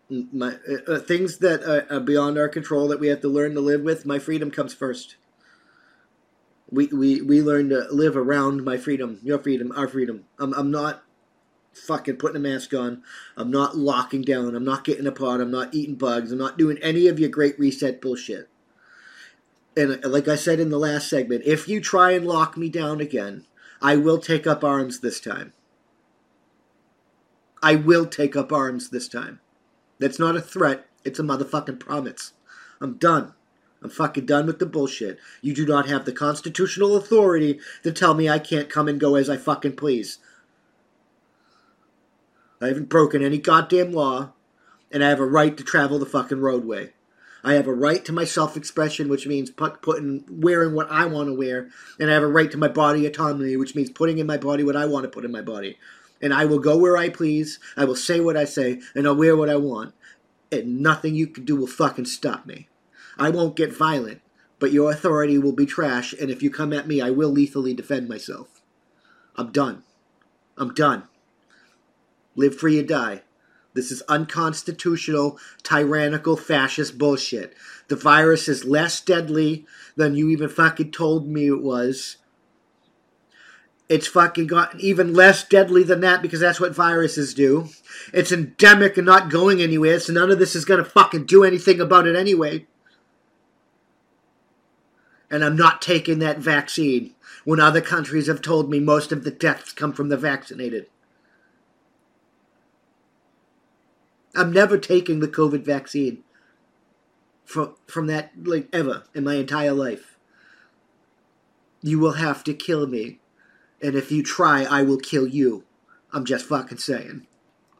My 0.08 0.58
uh, 0.68 0.92
uh, 0.92 0.98
things 1.00 1.38
that 1.38 1.64
are, 1.64 1.86
are 1.92 2.00
beyond 2.00 2.38
our 2.38 2.48
control 2.48 2.86
that 2.88 3.00
we 3.00 3.08
have 3.08 3.20
to 3.22 3.28
learn 3.28 3.54
to 3.54 3.60
live 3.60 3.82
with. 3.82 4.06
My 4.06 4.18
freedom 4.20 4.50
comes 4.50 4.72
first. 4.72 5.16
We 6.70 6.86
we 6.86 7.22
we 7.22 7.42
learn 7.42 7.70
to 7.70 7.88
live 7.90 8.16
around 8.16 8.64
my 8.64 8.76
freedom, 8.76 9.18
your 9.22 9.38
freedom, 9.38 9.72
our 9.76 9.88
freedom. 9.88 10.24
I'm 10.38 10.54
I'm 10.54 10.70
not 10.70 11.02
fucking 11.74 12.16
putting 12.16 12.36
a 12.36 12.40
mask 12.40 12.72
on. 12.72 13.02
I'm 13.36 13.50
not 13.50 13.76
locking 13.76 14.22
down. 14.22 14.54
I'm 14.54 14.64
not 14.64 14.84
getting 14.84 15.06
apart. 15.06 15.40
I'm 15.40 15.50
not 15.50 15.74
eating 15.74 15.96
bugs. 15.96 16.32
I'm 16.32 16.38
not 16.38 16.58
doing 16.58 16.78
any 16.82 17.08
of 17.08 17.18
your 17.18 17.28
great 17.28 17.58
reset 17.58 18.00
bullshit. 18.00 18.48
And 19.76 20.04
uh, 20.04 20.08
like 20.08 20.28
I 20.28 20.36
said 20.36 20.60
in 20.60 20.70
the 20.70 20.78
last 20.78 21.08
segment, 21.08 21.42
if 21.44 21.68
you 21.68 21.80
try 21.80 22.12
and 22.12 22.26
lock 22.26 22.56
me 22.56 22.68
down 22.68 23.00
again, 23.00 23.46
I 23.82 23.96
will 23.96 24.18
take 24.18 24.46
up 24.46 24.64
arms 24.64 25.00
this 25.00 25.20
time. 25.20 25.52
I 27.62 27.74
will 27.74 28.06
take 28.06 28.36
up 28.36 28.52
arms 28.52 28.90
this 28.90 29.08
time. 29.08 29.40
That's 29.98 30.18
not 30.18 30.36
a 30.36 30.40
threat. 30.40 30.86
It's 31.04 31.18
a 31.18 31.22
motherfucking 31.22 31.80
promise. 31.80 32.32
I'm 32.80 32.94
done. 32.94 33.32
I'm 33.82 33.90
fucking 33.90 34.26
done 34.26 34.46
with 34.46 34.58
the 34.58 34.66
bullshit. 34.66 35.18
You 35.42 35.54
do 35.54 35.66
not 35.66 35.88
have 35.88 36.04
the 36.04 36.12
constitutional 36.12 36.96
authority 36.96 37.60
to 37.82 37.92
tell 37.92 38.14
me 38.14 38.28
I 38.28 38.38
can't 38.38 38.70
come 38.70 38.88
and 38.88 38.98
go 38.98 39.14
as 39.14 39.30
I 39.30 39.36
fucking 39.36 39.76
please. 39.76 40.18
I 42.60 42.68
haven't 42.68 42.88
broken 42.88 43.22
any 43.22 43.38
goddamn 43.38 43.92
law, 43.92 44.32
and 44.90 45.04
I 45.04 45.10
have 45.10 45.20
a 45.20 45.26
right 45.26 45.56
to 45.56 45.62
travel 45.62 45.98
the 45.98 46.06
fucking 46.06 46.40
roadway. 46.40 46.94
I 47.44 47.52
have 47.54 47.68
a 47.68 47.74
right 47.74 48.04
to 48.06 48.12
my 48.12 48.24
self-expression, 48.24 49.08
which 49.08 49.26
means 49.26 49.50
put, 49.50 49.82
putting 49.82 50.24
wearing 50.28 50.74
what 50.74 50.90
I 50.90 51.04
want 51.04 51.28
to 51.28 51.34
wear, 51.34 51.68
and 52.00 52.10
I 52.10 52.14
have 52.14 52.22
a 52.22 52.28
right 52.28 52.50
to 52.50 52.58
my 52.58 52.68
body 52.68 53.06
autonomy, 53.06 53.56
which 53.56 53.76
means 53.76 53.90
putting 53.90 54.18
in 54.18 54.26
my 54.26 54.36
body 54.36 54.64
what 54.64 54.74
I 54.74 54.86
want 54.86 55.04
to 55.04 55.10
put 55.10 55.24
in 55.24 55.30
my 55.30 55.42
body. 55.42 55.78
And 56.20 56.32
I 56.32 56.44
will 56.44 56.58
go 56.58 56.76
where 56.76 56.96
I 56.96 57.08
please. 57.08 57.58
I 57.76 57.84
will 57.84 57.96
say 57.96 58.20
what 58.20 58.36
I 58.36 58.44
say, 58.44 58.80
and 58.94 59.06
I'll 59.06 59.16
wear 59.16 59.36
what 59.36 59.50
I 59.50 59.56
want, 59.56 59.94
and 60.50 60.80
nothing 60.80 61.14
you 61.14 61.26
can 61.26 61.44
do 61.44 61.56
will 61.56 61.66
fucking 61.66 62.06
stop 62.06 62.46
me. 62.46 62.68
I 63.18 63.30
won't 63.30 63.56
get 63.56 63.76
violent, 63.76 64.20
but 64.58 64.72
your 64.72 64.90
authority 64.90 65.38
will 65.38 65.52
be 65.52 65.66
trash, 65.66 66.12
and 66.14 66.30
if 66.30 66.42
you 66.42 66.50
come 66.50 66.72
at 66.72 66.86
me, 66.86 67.00
I 67.00 67.10
will 67.10 67.30
lethally 67.30 67.74
defend 67.74 68.08
myself. 68.08 68.62
I'm 69.36 69.52
done. 69.52 69.84
I'm 70.56 70.72
done. 70.72 71.04
Live 72.34 72.58
free 72.58 72.78
or 72.78 72.82
die. 72.82 73.22
This 73.74 73.90
is 73.90 74.02
unconstitutional, 74.08 75.38
tyrannical, 75.62 76.38
fascist 76.38 76.96
bullshit. 76.96 77.54
The 77.88 77.96
virus 77.96 78.48
is 78.48 78.64
less 78.64 79.02
deadly 79.02 79.66
than 79.96 80.14
you 80.14 80.30
even 80.30 80.48
fucking 80.48 80.92
told 80.92 81.28
me 81.28 81.48
it 81.48 81.62
was. 81.62 82.16
It's 83.88 84.08
fucking 84.08 84.48
gotten 84.48 84.80
even 84.80 85.14
less 85.14 85.44
deadly 85.44 85.84
than 85.84 86.00
that 86.00 86.20
because 86.20 86.40
that's 86.40 86.60
what 86.60 86.74
viruses 86.74 87.34
do. 87.34 87.68
It's 88.12 88.32
endemic 88.32 88.96
and 88.96 89.06
not 89.06 89.30
going 89.30 89.62
anywhere, 89.62 90.00
so 90.00 90.12
none 90.12 90.30
of 90.30 90.38
this 90.38 90.56
is 90.56 90.64
gonna 90.64 90.84
fucking 90.84 91.26
do 91.26 91.44
anything 91.44 91.80
about 91.80 92.06
it 92.06 92.16
anyway. 92.16 92.66
And 95.30 95.44
I'm 95.44 95.56
not 95.56 95.82
taking 95.82 96.18
that 96.20 96.38
vaccine 96.38 97.14
when 97.44 97.60
other 97.60 97.80
countries 97.80 98.26
have 98.26 98.42
told 98.42 98.70
me 98.70 98.80
most 98.80 99.12
of 99.12 99.22
the 99.22 99.30
deaths 99.30 99.72
come 99.72 99.92
from 99.92 100.08
the 100.08 100.16
vaccinated. 100.16 100.86
I'm 104.34 104.52
never 104.52 104.76
taking 104.76 105.20
the 105.20 105.28
COVID 105.28 105.64
vaccine 105.64 106.22
from 107.44 107.76
from 107.86 108.08
that 108.08 108.32
like 108.44 108.68
ever 108.72 109.04
in 109.14 109.24
my 109.24 109.36
entire 109.36 109.72
life. 109.72 110.18
You 111.80 111.98
will 111.98 112.12
have 112.12 112.42
to 112.44 112.54
kill 112.54 112.86
me, 112.86 113.20
and 113.82 113.94
if 113.94 114.10
you 114.10 114.22
try, 114.22 114.64
I 114.64 114.82
will 114.82 114.98
kill 114.98 115.26
you. 115.26 115.64
I'm 116.12 116.24
just 116.24 116.46
fucking 116.46 116.78
saying. 116.78 117.26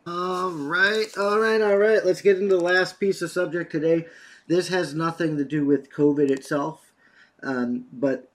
All 0.07 0.51
right, 0.51 1.07
all 1.19 1.41
right, 1.41 1.61
all 1.61 1.79
right. 1.79 2.05
Let's 2.05 2.23
get 2.23 2.39
into 2.39 2.55
the 2.57 2.63
last 2.63 3.01
piece 3.01 3.23
of 3.23 3.31
subject 3.31 3.73
today. 3.73 4.07
This 4.47 4.69
has 4.69 4.95
nothing 4.95 5.37
to 5.37 5.45
do 5.45 5.67
with 5.67 5.91
COVID 5.91 6.31
itself, 6.31 6.93
um, 7.43 7.87
but 7.93 8.31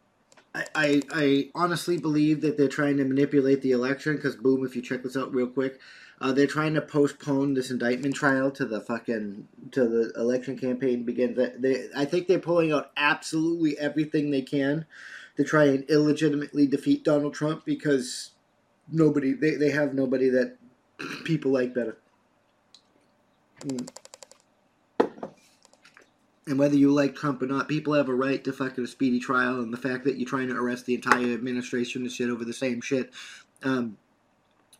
I, 0.53 0.65
I, 0.75 1.01
I 1.13 1.49
honestly 1.55 1.97
believe 1.97 2.41
that 2.41 2.57
they're 2.57 2.67
trying 2.67 2.97
to 2.97 3.05
manipulate 3.05 3.61
the 3.61 3.71
election 3.71 4.17
because, 4.17 4.35
boom, 4.35 4.65
if 4.65 4.75
you 4.75 4.81
check 4.81 5.03
this 5.03 5.15
out 5.15 5.33
real 5.33 5.47
quick, 5.47 5.79
uh, 6.19 6.31
they're 6.33 6.47
trying 6.47 6.73
to 6.73 6.81
postpone 6.81 7.53
this 7.53 7.71
indictment 7.71 8.15
trial 8.15 8.51
to 8.51 8.65
the 8.65 8.81
fucking 8.81 9.47
to 9.71 9.87
the 9.87 10.11
election 10.17 10.57
campaign 10.57 11.03
begins. 11.03 11.37
They, 11.57 11.87
I 11.95 12.05
think 12.05 12.27
they're 12.27 12.39
pulling 12.39 12.73
out 12.73 12.91
absolutely 12.97 13.77
everything 13.79 14.29
they 14.29 14.41
can 14.41 14.85
to 15.41 15.49
try 15.49 15.65
and 15.65 15.83
illegitimately 15.89 16.67
defeat 16.67 17.03
Donald 17.03 17.33
Trump 17.33 17.65
because 17.65 18.31
nobody 18.91 19.33
they, 19.33 19.55
they 19.55 19.71
have 19.71 19.93
nobody 19.93 20.29
that 20.29 20.57
people 21.23 21.51
like 21.51 21.73
better. 21.73 21.97
Mm. 23.61 23.89
And 26.47 26.59
whether 26.59 26.75
you 26.75 26.91
like 26.91 27.15
Trump 27.15 27.41
or 27.41 27.45
not, 27.45 27.67
people 27.67 27.93
have 27.93 28.09
a 28.09 28.13
right 28.13 28.43
to 28.43 28.51
fucking 28.51 28.83
a 28.83 28.87
speedy 28.87 29.19
trial. 29.19 29.61
And 29.61 29.71
the 29.71 29.77
fact 29.77 30.03
that 30.05 30.17
you're 30.17 30.27
trying 30.27 30.49
to 30.49 30.55
arrest 30.55 30.85
the 30.85 30.95
entire 30.95 31.33
administration 31.33 32.01
and 32.01 32.11
shit 32.11 32.29
over 32.29 32.43
the 32.43 32.53
same 32.53 32.81
shit, 32.81 33.11
um, 33.63 33.97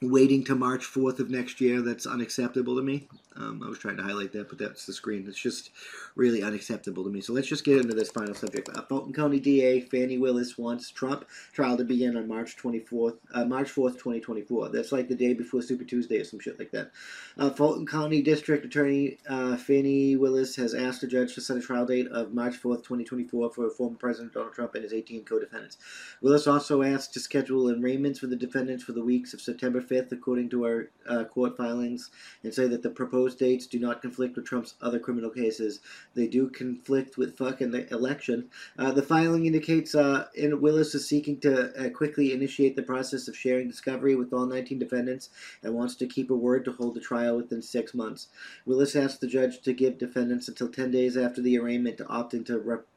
waiting 0.02 0.44
to 0.46 0.56
March 0.56 0.84
4th 0.84 1.20
of 1.20 1.30
next 1.30 1.62
year, 1.62 1.82
that's 1.82 2.08
unacceptable 2.08 2.76
to 2.76 2.82
me. 2.82 3.08
Um, 3.38 3.62
I 3.64 3.70
was 3.70 3.80
trying 3.80 3.98
to 3.98 4.04
highlight 4.04 4.34
that, 4.34 4.50
but 4.50 4.58
that's 4.58 4.86
the 4.86 4.94
screen. 4.94 5.26
It's 5.28 5.40
just 5.40 5.72
really 6.16 6.44
unacceptable 6.44 7.04
to 7.04 7.10
me. 7.10 7.22
So 7.22 7.32
let's 7.34 7.48
just 7.48 7.64
get 7.64 7.78
into 7.78 7.94
this 7.96 8.12
final 8.12 8.34
subject. 8.34 8.70
Uh, 8.76 8.82
Fulton 8.82 9.14
County 9.14 9.40
DA 9.40 9.80
Fani 9.80 10.18
Willis 10.18 10.58
wants 10.58 10.90
Trump 10.90 11.26
trial 11.54 11.78
to 11.78 11.86
begin 11.86 12.18
on 12.18 12.28
March 12.28 12.58
24th, 12.58 13.18
uh, 13.34 13.46
March 13.46 13.74
4th, 13.74 13.94
2024. 13.94 14.70
That's 14.70 14.92
like 14.92 15.08
the 15.08 15.16
day 15.16 15.34
before 15.34 15.62
Super 15.62 15.86
Tuesday 15.86 16.20
or 16.20 16.26
some 16.26 16.40
shit 16.40 16.60
like 16.60 16.72
that. 16.72 16.92
Uh, 17.38 17.50
Fulton 17.52 17.86
County 17.86 18.22
District 18.22 18.66
Attorney 18.66 19.18
uh, 19.30 19.56
Fani 19.56 20.18
Willis 20.18 20.56
has 20.58 20.74
asked 20.74 21.02
the 21.02 21.08
judge 21.08 21.34
to 21.36 21.42
set 21.42 21.58
a 21.58 21.62
trial 21.62 21.86
date 21.86 22.08
of 22.08 22.34
March 22.34 22.62
4th, 22.62 22.84
2024 22.84 23.52
for 23.52 23.70
former 23.70 23.98
President 23.98 24.34
Donald 24.34 24.54
Trump 24.54 24.76
and 24.76 24.84
his 24.84 24.94
18 24.94 25.24
co-defendants. 25.24 25.78
Willis 26.22 26.48
also 26.48 26.82
asked 26.82 27.14
to 27.14 27.20
schedule 27.22 27.70
arraignments 27.70 28.20
for 28.20 28.28
the 28.28 28.36
defendants 28.36 28.84
for 28.84 28.92
the 28.92 29.04
weeks 29.04 29.34
of 29.34 29.40
September 29.40 29.80
5th, 29.92 30.12
according 30.12 30.50
to 30.50 30.66
our 30.66 30.90
uh, 31.08 31.24
court 31.26 31.58
filings, 31.58 32.10
and 32.44 32.54
say 32.54 32.68
that 32.68 32.84
the 32.84 32.90
proposed 32.90 33.40
dates 33.40 33.68
do 33.68 33.80
not 33.80 34.02
conflict 34.02 34.36
with 34.36 34.46
Trump's 34.46 34.76
other 34.82 35.00
criminal 35.00 35.30
cases. 35.30 35.80
They 36.16 36.28
do 36.28 36.50
conflict 36.50 37.18
with 37.18 37.38
fucking 37.38 37.72
the 37.72 37.92
election. 37.94 38.50
Uh, 38.78 38.92
the 38.92 39.02
filing 39.02 39.46
indicates 39.46 39.96
uh, 39.96 40.28
in 40.36 40.62
Willis 40.62 40.96
is 40.96 41.08
seeking 41.08 41.40
to 41.42 41.86
uh, 41.86 41.90
quickly 41.90 42.34
initiate 42.34 42.76
the 42.76 42.84
process 42.84 43.28
of 43.28 43.36
sharing 43.36 43.68
discovery 43.68 44.16
with 44.16 44.34
all 44.34 44.46
19 44.46 44.80
defendants 44.80 45.30
and 45.64 45.74
wants 45.74 45.96
to 45.96 46.08
keep 46.08 46.30
a 46.30 46.36
word 46.36 46.66
to 46.66 46.72
hold 46.72 46.96
the 46.96 47.02
trial 47.02 47.38
within 47.38 47.62
six 47.62 47.94
months. 47.94 48.28
Willis 48.66 48.96
asked 48.96 49.22
the 49.22 49.28
judge 49.28 49.62
to 49.62 49.74
give 49.74 49.98
defendants 49.98 50.48
until 50.48 50.70
10 50.70 50.92
days 50.92 51.18
after 51.18 51.42
the 51.42 51.58
arraignment 51.58 51.98
to 51.98 52.08
opt 52.08 52.34
into 52.34 52.58
rep- 52.60 52.88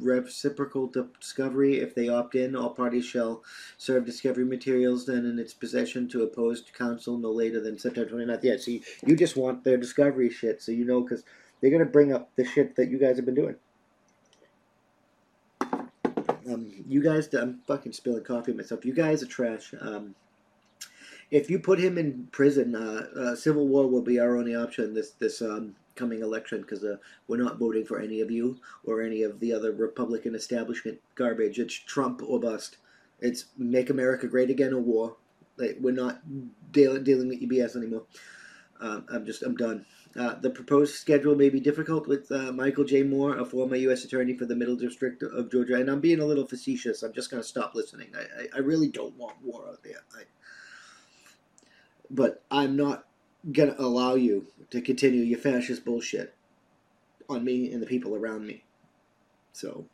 reciprocal 0.00 0.86
discovery. 1.18 1.78
If 1.78 1.94
they 1.94 2.08
opt 2.08 2.34
in, 2.34 2.56
all 2.56 2.70
parties 2.70 3.04
shall 3.04 3.42
serve 3.76 4.04
discovery 4.04 4.44
materials 4.44 5.06
then 5.06 5.26
in 5.26 5.38
its 5.38 5.54
possession 5.54 6.08
to 6.08 6.22
opposed 6.22 6.72
counsel 6.72 7.18
no 7.18 7.30
later 7.30 7.60
than 7.60 7.78
September 7.78 8.10
29th. 8.10 8.40
Yeah, 8.42 8.56
see, 8.56 8.82
you 9.06 9.16
just 9.16 9.36
want 9.36 9.64
their 9.64 9.76
discovery 9.76 10.30
shit, 10.30 10.62
so 10.62 10.72
you 10.72 10.84
know, 10.84 11.02
because 11.02 11.24
they're 11.60 11.70
going 11.70 11.84
to 11.84 11.90
bring 11.90 12.12
up 12.12 12.30
the 12.36 12.44
shit 12.44 12.76
that 12.76 12.90
you 12.90 12.98
guys 12.98 13.16
have 13.16 13.26
been 13.26 13.34
doing. 13.34 13.56
Um, 16.50 16.72
you 16.88 17.02
guys, 17.02 17.32
I'm 17.34 17.60
fucking 17.66 17.92
spilling 17.92 18.24
coffee 18.24 18.52
myself. 18.52 18.84
You 18.84 18.94
guys 18.94 19.22
are 19.22 19.26
trash. 19.26 19.74
Um, 19.80 20.14
if 21.30 21.48
you 21.48 21.60
put 21.60 21.78
him 21.78 21.96
in 21.96 22.28
prison, 22.32 22.74
uh, 22.74 23.06
uh, 23.16 23.36
civil 23.36 23.68
war 23.68 23.86
will 23.86 24.02
be 24.02 24.18
our 24.18 24.36
only 24.36 24.54
option 24.54 24.94
this 24.94 25.12
this 25.12 25.40
um, 25.42 25.76
coming 26.00 26.22
election 26.22 26.62
because 26.62 26.82
uh, 26.82 26.96
we're 27.28 27.42
not 27.42 27.58
voting 27.58 27.84
for 27.84 28.00
any 28.00 28.20
of 28.22 28.30
you 28.30 28.58
or 28.84 29.02
any 29.02 29.22
of 29.22 29.38
the 29.38 29.52
other 29.52 29.72
Republican 29.72 30.34
establishment 30.34 30.98
garbage. 31.14 31.58
It's 31.58 31.74
Trump 31.74 32.22
or 32.26 32.40
bust. 32.40 32.78
It's 33.20 33.46
make 33.58 33.90
America 33.90 34.26
great 34.26 34.50
again 34.50 34.72
or 34.72 34.80
war. 34.80 35.16
Like 35.58 35.76
we're 35.78 35.92
not 35.92 36.22
dealing 36.72 37.04
dealing 37.04 37.28
with 37.28 37.42
UBS 37.42 37.76
anymore. 37.76 38.04
Um, 38.80 39.04
I'm 39.12 39.26
just 39.26 39.42
I'm 39.42 39.56
done. 39.56 39.84
Uh, 40.18 40.34
the 40.40 40.50
proposed 40.50 40.94
schedule 40.94 41.36
may 41.36 41.50
be 41.50 41.60
difficult 41.60 42.08
with 42.08 42.32
uh, 42.32 42.50
Michael 42.50 42.82
J. 42.82 43.04
Moore, 43.04 43.38
a 43.38 43.44
former 43.44 43.76
U.S. 43.76 44.04
attorney 44.04 44.34
for 44.34 44.44
the 44.44 44.56
Middle 44.56 44.74
District 44.74 45.22
of 45.22 45.52
Georgia, 45.52 45.76
and 45.76 45.88
I'm 45.88 46.00
being 46.00 46.18
a 46.18 46.24
little 46.24 46.46
facetious. 46.46 47.04
I'm 47.04 47.12
just 47.12 47.30
going 47.30 47.42
to 47.42 47.48
stop 47.48 47.76
listening. 47.76 48.08
I, 48.16 48.22
I, 48.42 48.46
I, 48.56 48.58
really 48.58 48.88
don't 48.88 49.16
want 49.16 49.36
war 49.40 49.68
out 49.68 49.84
there. 49.84 50.02
I, 50.16 50.22
but 52.10 52.42
I'm 52.50 52.76
not 52.76 53.06
to 53.54 53.80
allow 53.80 54.14
you 54.14 54.46
to 54.70 54.80
continue 54.80 55.22
your 55.22 55.38
fascist 55.38 55.84
bullshit 55.84 56.34
on 57.28 57.44
me 57.44 57.72
and 57.72 57.82
the 57.82 57.86
people 57.86 58.14
around 58.14 58.46
me. 58.46 58.64
So 59.52 59.86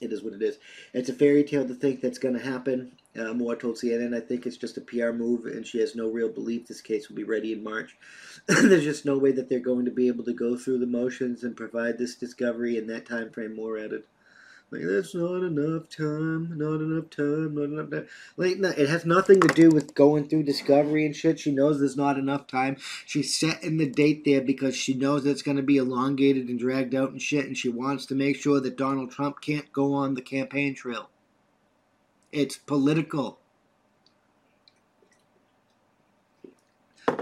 it 0.00 0.12
is 0.12 0.22
what 0.22 0.34
it 0.34 0.42
is. 0.42 0.58
It's 0.92 1.08
a 1.08 1.14
fairy 1.14 1.44
tale 1.44 1.66
to 1.66 1.74
think 1.74 2.00
that's 2.00 2.18
going 2.18 2.34
to 2.36 2.44
happen. 2.44 2.92
Uh, 3.16 3.32
Moore 3.34 3.56
told 3.56 3.76
CNN, 3.76 4.16
I 4.16 4.20
think 4.20 4.46
it's 4.46 4.56
just 4.56 4.78
a 4.78 4.80
PR 4.80 5.10
move, 5.12 5.46
and 5.46 5.66
she 5.66 5.78
has 5.80 5.94
no 5.94 6.08
real 6.08 6.28
belief 6.28 6.66
this 6.66 6.80
case 6.80 7.08
will 7.08 7.16
be 7.16 7.24
ready 7.24 7.52
in 7.52 7.62
March. 7.62 7.96
There's 8.46 8.84
just 8.84 9.04
no 9.04 9.18
way 9.18 9.32
that 9.32 9.48
they're 9.48 9.60
going 9.60 9.84
to 9.84 9.90
be 9.90 10.08
able 10.08 10.24
to 10.24 10.32
go 10.32 10.56
through 10.56 10.78
the 10.78 10.86
motions 10.86 11.44
and 11.44 11.56
provide 11.56 11.98
this 11.98 12.16
discovery 12.16 12.78
in 12.78 12.86
that 12.88 13.06
time 13.06 13.30
frame. 13.30 13.54
Moore 13.54 13.78
added. 13.78 14.04
Like 14.72 14.84
that's 14.86 15.14
not 15.14 15.42
enough 15.42 15.90
time, 15.90 16.56
not 16.56 16.80
enough 16.80 17.10
time, 17.10 17.54
not 17.54 17.64
enough 17.64 17.90
time. 17.90 18.08
Like 18.38 18.56
no, 18.56 18.70
it 18.70 18.88
has 18.88 19.04
nothing 19.04 19.38
to 19.42 19.48
do 19.48 19.68
with 19.68 19.94
going 19.94 20.26
through 20.26 20.44
discovery 20.44 21.04
and 21.04 21.14
shit. 21.14 21.38
She 21.38 21.52
knows 21.52 21.78
there's 21.78 21.94
not 21.94 22.18
enough 22.18 22.46
time. 22.46 22.78
She's 23.04 23.38
setting 23.38 23.76
the 23.76 23.86
date 23.86 24.24
there 24.24 24.40
because 24.40 24.74
she 24.74 24.94
knows 24.94 25.26
it's 25.26 25.42
going 25.42 25.58
to 25.58 25.62
be 25.62 25.76
elongated 25.76 26.48
and 26.48 26.58
dragged 26.58 26.94
out 26.94 27.10
and 27.10 27.20
shit, 27.20 27.44
and 27.44 27.56
she 27.56 27.68
wants 27.68 28.06
to 28.06 28.14
make 28.14 28.36
sure 28.36 28.60
that 28.60 28.78
Donald 28.78 29.10
Trump 29.10 29.42
can't 29.42 29.70
go 29.74 29.92
on 29.92 30.14
the 30.14 30.22
campaign 30.22 30.74
trail. 30.74 31.10
It's 32.32 32.56
political. 32.56 33.40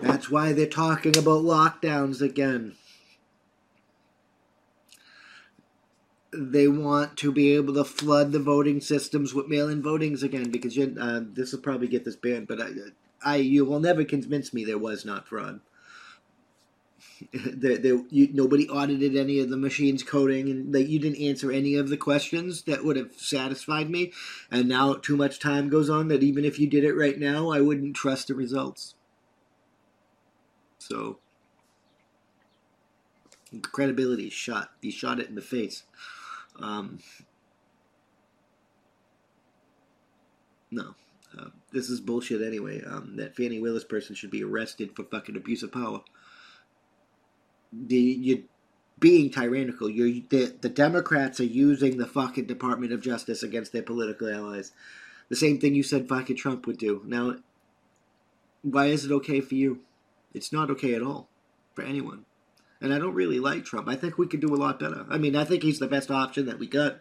That's 0.01 0.31
why 0.31 0.53
they're 0.53 0.67
talking 0.67 1.19
about 1.19 1.43
lockdowns 1.43 2.23
again. 2.23 2.77
They 6.33 6.69
want 6.69 7.17
to 7.19 7.33
be 7.33 7.55
able 7.55 7.75
to 7.75 7.85
flood 7.85 8.33
the 8.33 8.39
voting 8.39 8.81
systems 8.81 9.35
with 9.35 9.49
mail-in 9.49 9.83
votings 9.83 10.23
again 10.23 10.51
because 10.51 10.77
you, 10.77 10.97
uh, 11.01 11.21
this 11.23 11.53
will 11.53 11.61
probably 11.61 11.89
get 11.89 12.05
this 12.05 12.17
banned, 12.17 12.47
but 12.47 12.61
I, 12.61 12.71
I 13.23 13.37
you 13.37 13.65
will 13.65 13.81
never 13.81 14.05
convince 14.05 14.53
me 14.53 14.65
there 14.65 14.79
was 14.79 15.05
not 15.05 15.27
fraud. 15.27 15.61
there, 17.33 17.79
there, 17.79 18.03
you, 18.11 18.29
nobody 18.33 18.69
audited 18.69 19.17
any 19.17 19.41
of 19.41 19.51
the 19.51 19.57
machines 19.57 20.03
coding, 20.03 20.49
and 20.49 20.73
like, 20.73 20.89
you 20.89 20.99
didn't 20.99 21.21
answer 21.21 21.51
any 21.51 21.75
of 21.75 21.89
the 21.89 21.97
questions 21.97 22.63
that 22.63 22.85
would 22.85 22.97
have 22.97 23.13
satisfied 23.15 23.91
me. 23.91 24.13
And 24.51 24.69
now 24.69 24.95
too 24.95 25.17
much 25.17 25.39
time 25.39 25.69
goes 25.69 25.91
on 25.91 26.09
that 26.09 26.23
even 26.23 26.45
if 26.45 26.59
you 26.59 26.67
did 26.67 26.85
it 26.85 26.95
right 26.95 27.19
now, 27.19 27.51
I 27.51 27.61
wouldn't 27.61 27.97
trust 27.97 28.29
the 28.29 28.35
results. 28.35 28.95
So 30.79 31.19
credibility 33.63 34.27
is 34.27 34.33
shot. 34.33 34.71
He 34.81 34.91
shot 34.91 35.21
it 35.21 35.29
in 35.29 35.35
the 35.35 35.43
face. 35.43 35.83
Um, 36.61 37.01
no, 40.71 40.95
uh, 41.39 41.47
this 41.73 41.89
is 41.89 42.01
bullshit 42.01 42.43
anyway. 42.43 42.83
Um, 42.85 43.17
that 43.17 43.37
Fani 43.37 43.61
Willis 43.61 43.85
person 43.85 44.15
should 44.15 44.31
be 44.31 44.45
arrested 44.45 44.95
for 44.95 45.05
fucking 45.05 45.37
abuse 45.37 45.63
of 45.63 45.73
power. 45.73 46.01
The 47.73 47.97
you 47.97 48.45
being 48.99 49.31
tyrannical. 49.31 49.89
You're 49.89 50.23
the 50.29 50.55
the 50.61 50.69
Democrats 50.69 51.41
are 51.41 51.45
using 51.45 51.97
the 51.97 52.07
fucking 52.07 52.47
Department 52.47 52.93
of 52.93 53.03
Justice 53.03 53.43
against 53.43 53.73
their 53.73 53.83
political 53.83 54.29
allies. 54.29 54.73
The 55.29 55.37
same 55.37 55.59
thing 55.59 55.75
you 55.75 55.83
said 55.83 56.09
fucking 56.09 56.37
Trump 56.37 56.67
would 56.67 56.79
do. 56.79 57.03
Now, 57.07 57.37
why 58.63 58.87
is 58.87 59.05
it 59.05 59.13
okay 59.13 59.41
for 59.41 59.55
you? 59.55 59.81
It's 60.35 60.53
not 60.53 60.71
okay 60.71 60.95
at 60.95 61.03
all 61.03 61.29
for 61.75 61.83
anyone 61.83 62.25
and 62.81 62.93
I 62.95 62.99
don't 62.99 63.15
really 63.15 63.39
like 63.39 63.65
Trump. 63.65 63.89
I 63.89 63.97
think 63.97 64.19
we 64.19 64.27
could 64.27 64.41
do 64.41 64.55
a 64.55 64.57
lot 64.57 64.81
better. 64.81 65.05
I 65.09 65.19
mean, 65.19 65.37
I 65.37 65.45
think 65.45 65.63
he's 65.63 65.79
the 65.79 65.87
best 65.87 66.11
option 66.11 66.47
that 66.47 66.59
we 66.59 66.67
got. 66.67 67.01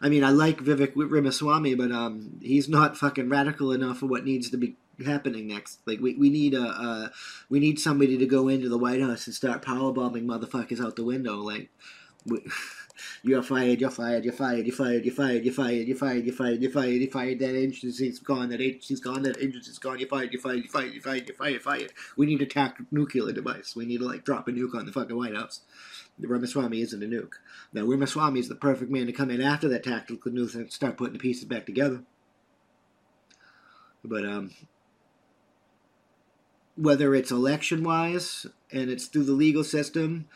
I 0.00 0.08
mean, 0.08 0.24
I 0.24 0.30
like 0.30 0.58
Vivek 0.58 0.92
Ramaswamy, 0.94 1.74
but 1.74 1.92
um, 1.92 2.38
he's 2.40 2.68
not 2.68 2.96
fucking 2.96 3.28
radical 3.28 3.72
enough 3.72 3.98
for 3.98 4.06
what 4.06 4.24
needs 4.24 4.50
to 4.50 4.56
be 4.56 4.76
happening 5.04 5.48
next. 5.48 5.80
Like, 5.86 6.00
we, 6.00 6.14
we 6.14 6.30
need 6.30 6.54
a 6.54 6.62
uh, 6.62 7.08
we 7.48 7.60
need 7.60 7.78
somebody 7.78 8.16
to 8.18 8.26
go 8.26 8.48
into 8.48 8.68
the 8.68 8.78
White 8.78 9.00
House 9.02 9.26
and 9.26 9.34
start 9.34 9.62
power 9.62 9.92
bombing 9.92 10.26
motherfuckers 10.26 10.84
out 10.84 10.96
the 10.96 11.04
window. 11.04 11.36
Like, 11.36 11.68
we, 12.24 12.40
you're 13.22 13.42
fired, 13.42 13.80
you're 13.80 13.90
fired, 13.90 14.24
you're 14.24 14.32
fired, 14.32 14.66
you're 14.66 14.74
fired, 14.74 15.04
you're 15.04 15.14
fired, 15.14 15.44
you're 15.44 15.54
fired, 15.54 15.86
you're 15.86 15.94
fired, 15.96 16.26
you're 16.26 16.34
fired, 16.34 16.60
you're 16.62 16.70
fired, 16.70 17.00
you're 17.00 17.10
fired, 17.10 17.38
that 17.38 17.56
agency's 17.56 18.18
gone, 18.18 18.48
that 18.50 18.60
agency's 18.60 19.00
gone, 19.00 19.22
that 19.22 19.38
agency's 19.38 19.78
gone, 19.78 19.98
you're 19.98 20.08
fired, 20.08 20.32
you're 20.32 20.40
fired, 20.40 20.62
you're 20.62 20.72
fired, 20.72 20.92
you're 20.92 21.02
fired, 21.02 21.26
you're 21.28 21.36
fired, 21.36 21.52
you're 21.52 21.60
fired. 21.60 21.92
We 22.16 22.26
need 22.26 22.42
a 22.42 22.46
tactical 22.46 22.86
nuclear 22.90 23.32
device. 23.32 23.76
We 23.76 23.86
need 23.86 23.98
to 23.98 24.06
like 24.06 24.24
drop 24.24 24.48
a 24.48 24.52
nuke 24.52 24.74
on 24.74 24.86
the 24.86 24.92
fucking 24.92 25.16
White 25.16 25.34
House. 25.34 25.60
Ramaswamy 26.18 26.80
isn't 26.80 27.02
a 27.02 27.06
nuke. 27.06 27.34
Now 27.72 27.84
Ramaswamy 27.84 28.40
is 28.40 28.48
the 28.48 28.54
perfect 28.54 28.90
man 28.90 29.06
to 29.06 29.12
come 29.12 29.30
in 29.30 29.40
after 29.40 29.68
that 29.68 29.84
tactical 29.84 30.32
nuke 30.32 30.54
and 30.54 30.72
start 30.72 30.96
putting 30.96 31.14
the 31.14 31.18
pieces 31.18 31.44
back 31.44 31.66
together. 31.66 32.02
But 34.04 34.24
um 34.24 34.50
whether 36.76 37.14
it's 37.14 37.30
election 37.30 37.84
wise 37.84 38.46
and 38.72 38.90
it's 38.90 39.06
through 39.06 39.24
the 39.24 39.32
legal 39.32 39.64
system 39.64 40.26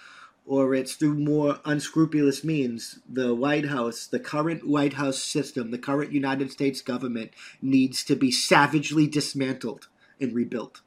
or 0.47 0.75
it's 0.75 0.95
through 0.95 1.15
more 1.15 1.61
unscrupulous 1.65 2.45
means. 2.45 3.01
The 3.09 3.35
White 3.35 3.67
House, 3.67 4.07
the 4.07 4.21
current 4.21 4.67
White 4.67 4.95
House 4.95 5.23
system, 5.23 5.71
the 5.71 5.79
current 5.79 6.13
United 6.13 6.53
States 6.53 6.83
government 6.83 7.31
needs 7.63 8.05
to 8.05 8.17
be 8.17 8.31
savagely 8.31 9.07
dismantled 9.07 9.89
and 10.21 10.35
rebuilt. 10.35 10.83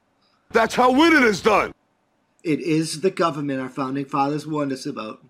That's 0.51 0.75
how 0.75 0.91
winning 0.91 1.23
is 1.23 1.41
done. 1.41 1.73
It 2.43 2.61
is 2.61 3.01
the 3.01 3.11
government 3.11 3.59
our 3.59 3.69
founding 3.69 4.05
fathers 4.05 4.47
warned 4.47 4.71
us 4.71 4.85
about. 4.85 5.25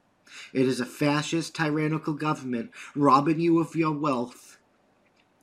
It 0.54 0.68
is 0.68 0.80
a 0.80 0.86
fascist, 0.86 1.56
tyrannical 1.56 2.14
government 2.14 2.72
robbing 2.96 3.40
you 3.40 3.60
of 3.60 3.76
your 3.76 3.94
wealth 3.94 4.58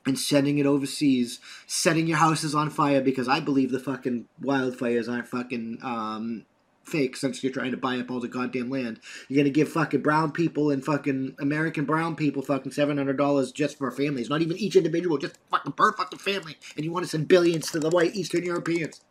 and 0.05 0.17
sending 0.17 0.59
it 0.59 0.65
overseas, 0.65 1.39
setting 1.65 2.07
your 2.07 2.17
houses 2.17 2.53
on 2.53 2.69
fire 2.69 3.01
because 3.01 3.27
I 3.27 3.39
believe 3.39 3.71
the 3.71 3.79
fucking 3.79 4.27
wildfires 4.41 5.11
aren't 5.11 5.27
fucking 5.27 5.79
um, 5.81 6.45
fake 6.85 7.17
since 7.17 7.43
you're 7.43 7.51
trying 7.51 7.71
to 7.71 7.77
buy 7.77 7.97
up 7.97 8.11
all 8.11 8.19
the 8.19 8.27
goddamn 8.27 8.69
land. 8.69 8.99
You're 9.27 9.43
gonna 9.43 9.49
give 9.49 9.69
fucking 9.69 10.01
brown 10.01 10.31
people 10.31 10.69
and 10.71 10.83
fucking 10.83 11.35
American 11.39 11.85
brown 11.85 12.15
people 12.15 12.41
fucking 12.41 12.71
seven 12.71 12.97
hundred 12.97 13.17
dollars 13.17 13.51
just 13.51 13.77
for 13.77 13.91
families, 13.91 14.29
not 14.29 14.41
even 14.41 14.57
each 14.57 14.75
individual, 14.75 15.17
just 15.17 15.37
fucking 15.49 15.73
per 15.73 15.93
fucking 15.93 16.19
family, 16.19 16.57
and 16.75 16.85
you 16.85 16.91
want 16.91 17.03
to 17.05 17.09
send 17.09 17.27
billions 17.27 17.71
to 17.71 17.79
the 17.79 17.89
white 17.89 18.15
Eastern 18.15 18.43
Europeans. 18.43 19.01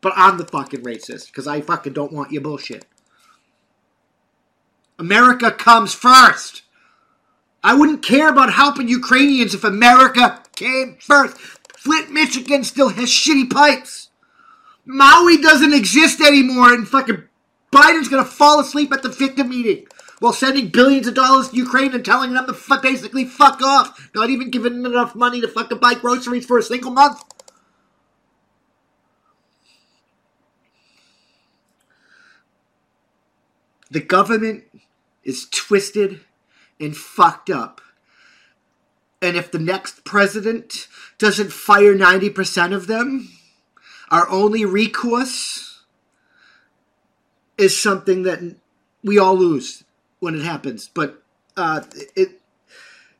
But 0.00 0.14
I'm 0.16 0.36
the 0.36 0.44
fucking 0.44 0.82
racist 0.82 1.28
because 1.28 1.46
I 1.46 1.60
fucking 1.60 1.92
don't 1.92 2.12
want 2.12 2.32
your 2.32 2.42
bullshit. 2.42 2.86
America 4.98 5.50
comes 5.50 5.94
first. 5.94 6.62
I 7.64 7.74
wouldn't 7.74 8.04
care 8.04 8.28
about 8.28 8.52
helping 8.52 8.88
Ukrainians 8.88 9.54
if 9.54 9.64
America 9.64 10.42
came 10.56 10.96
first. 11.00 11.36
Flint, 11.76 12.10
Michigan 12.12 12.64
still 12.64 12.90
has 12.90 13.08
shitty 13.08 13.50
pipes. 13.50 14.10
Maui 14.84 15.40
doesn't 15.40 15.74
exist 15.74 16.20
anymore, 16.20 16.72
and 16.72 16.88
fucking 16.88 17.24
Biden's 17.72 18.08
gonna 18.08 18.24
fall 18.24 18.60
asleep 18.60 18.92
at 18.92 19.02
the 19.02 19.08
victim 19.08 19.48
meeting 19.48 19.86
while 20.18 20.32
sending 20.32 20.68
billions 20.68 21.06
of 21.08 21.14
dollars 21.14 21.48
to 21.48 21.56
Ukraine 21.56 21.94
and 21.94 22.04
telling 22.04 22.32
them 22.32 22.46
to 22.46 22.52
f- 22.52 22.82
basically 22.82 23.24
fuck 23.24 23.60
off. 23.60 24.10
Not 24.14 24.30
even 24.30 24.50
giving 24.50 24.82
them 24.82 24.92
enough 24.92 25.16
money 25.16 25.40
to 25.40 25.48
fucking 25.48 25.78
buy 25.78 25.94
groceries 25.94 26.46
for 26.46 26.58
a 26.58 26.62
single 26.62 26.92
month. 26.92 27.20
The 33.90 34.00
government 34.00 34.64
is 35.24 35.48
twisted 35.50 36.20
and 36.78 36.96
fucked 36.96 37.50
up. 37.50 37.80
And 39.20 39.36
if 39.36 39.50
the 39.50 39.58
next 39.58 40.04
president 40.04 40.88
doesn't 41.18 41.52
fire 41.52 41.94
90% 41.94 42.72
of 42.72 42.86
them, 42.86 43.28
our 44.12 44.28
only 44.28 44.64
recourse 44.66 45.84
is 47.56 47.80
something 47.80 48.24
that 48.24 48.56
we 49.02 49.18
all 49.18 49.34
lose 49.34 49.84
when 50.20 50.34
it 50.34 50.42
happens. 50.42 50.88
But 50.92 51.22
uh, 51.56 51.80
it, 52.14 52.42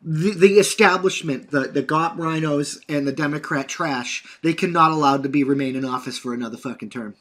the, 0.03 0.35
the 0.35 0.59
establishment, 0.59 1.51
the, 1.51 1.61
the 1.61 1.83
GOP 1.83 2.17
RINOs 2.17 2.79
and 2.91 3.07
the 3.09 3.13
Democrat 3.13 3.69
trash, 3.69 4.23
they 4.43 4.53
cannot 4.53 4.91
allowed 4.91 5.23
to 5.23 5.31
be 5.31 5.43
remain 5.43 5.77
in 5.77 5.85
office 5.85 6.19
for 6.19 6.35
another 6.35 6.59
fucking 6.59 6.91
term. 6.91 7.15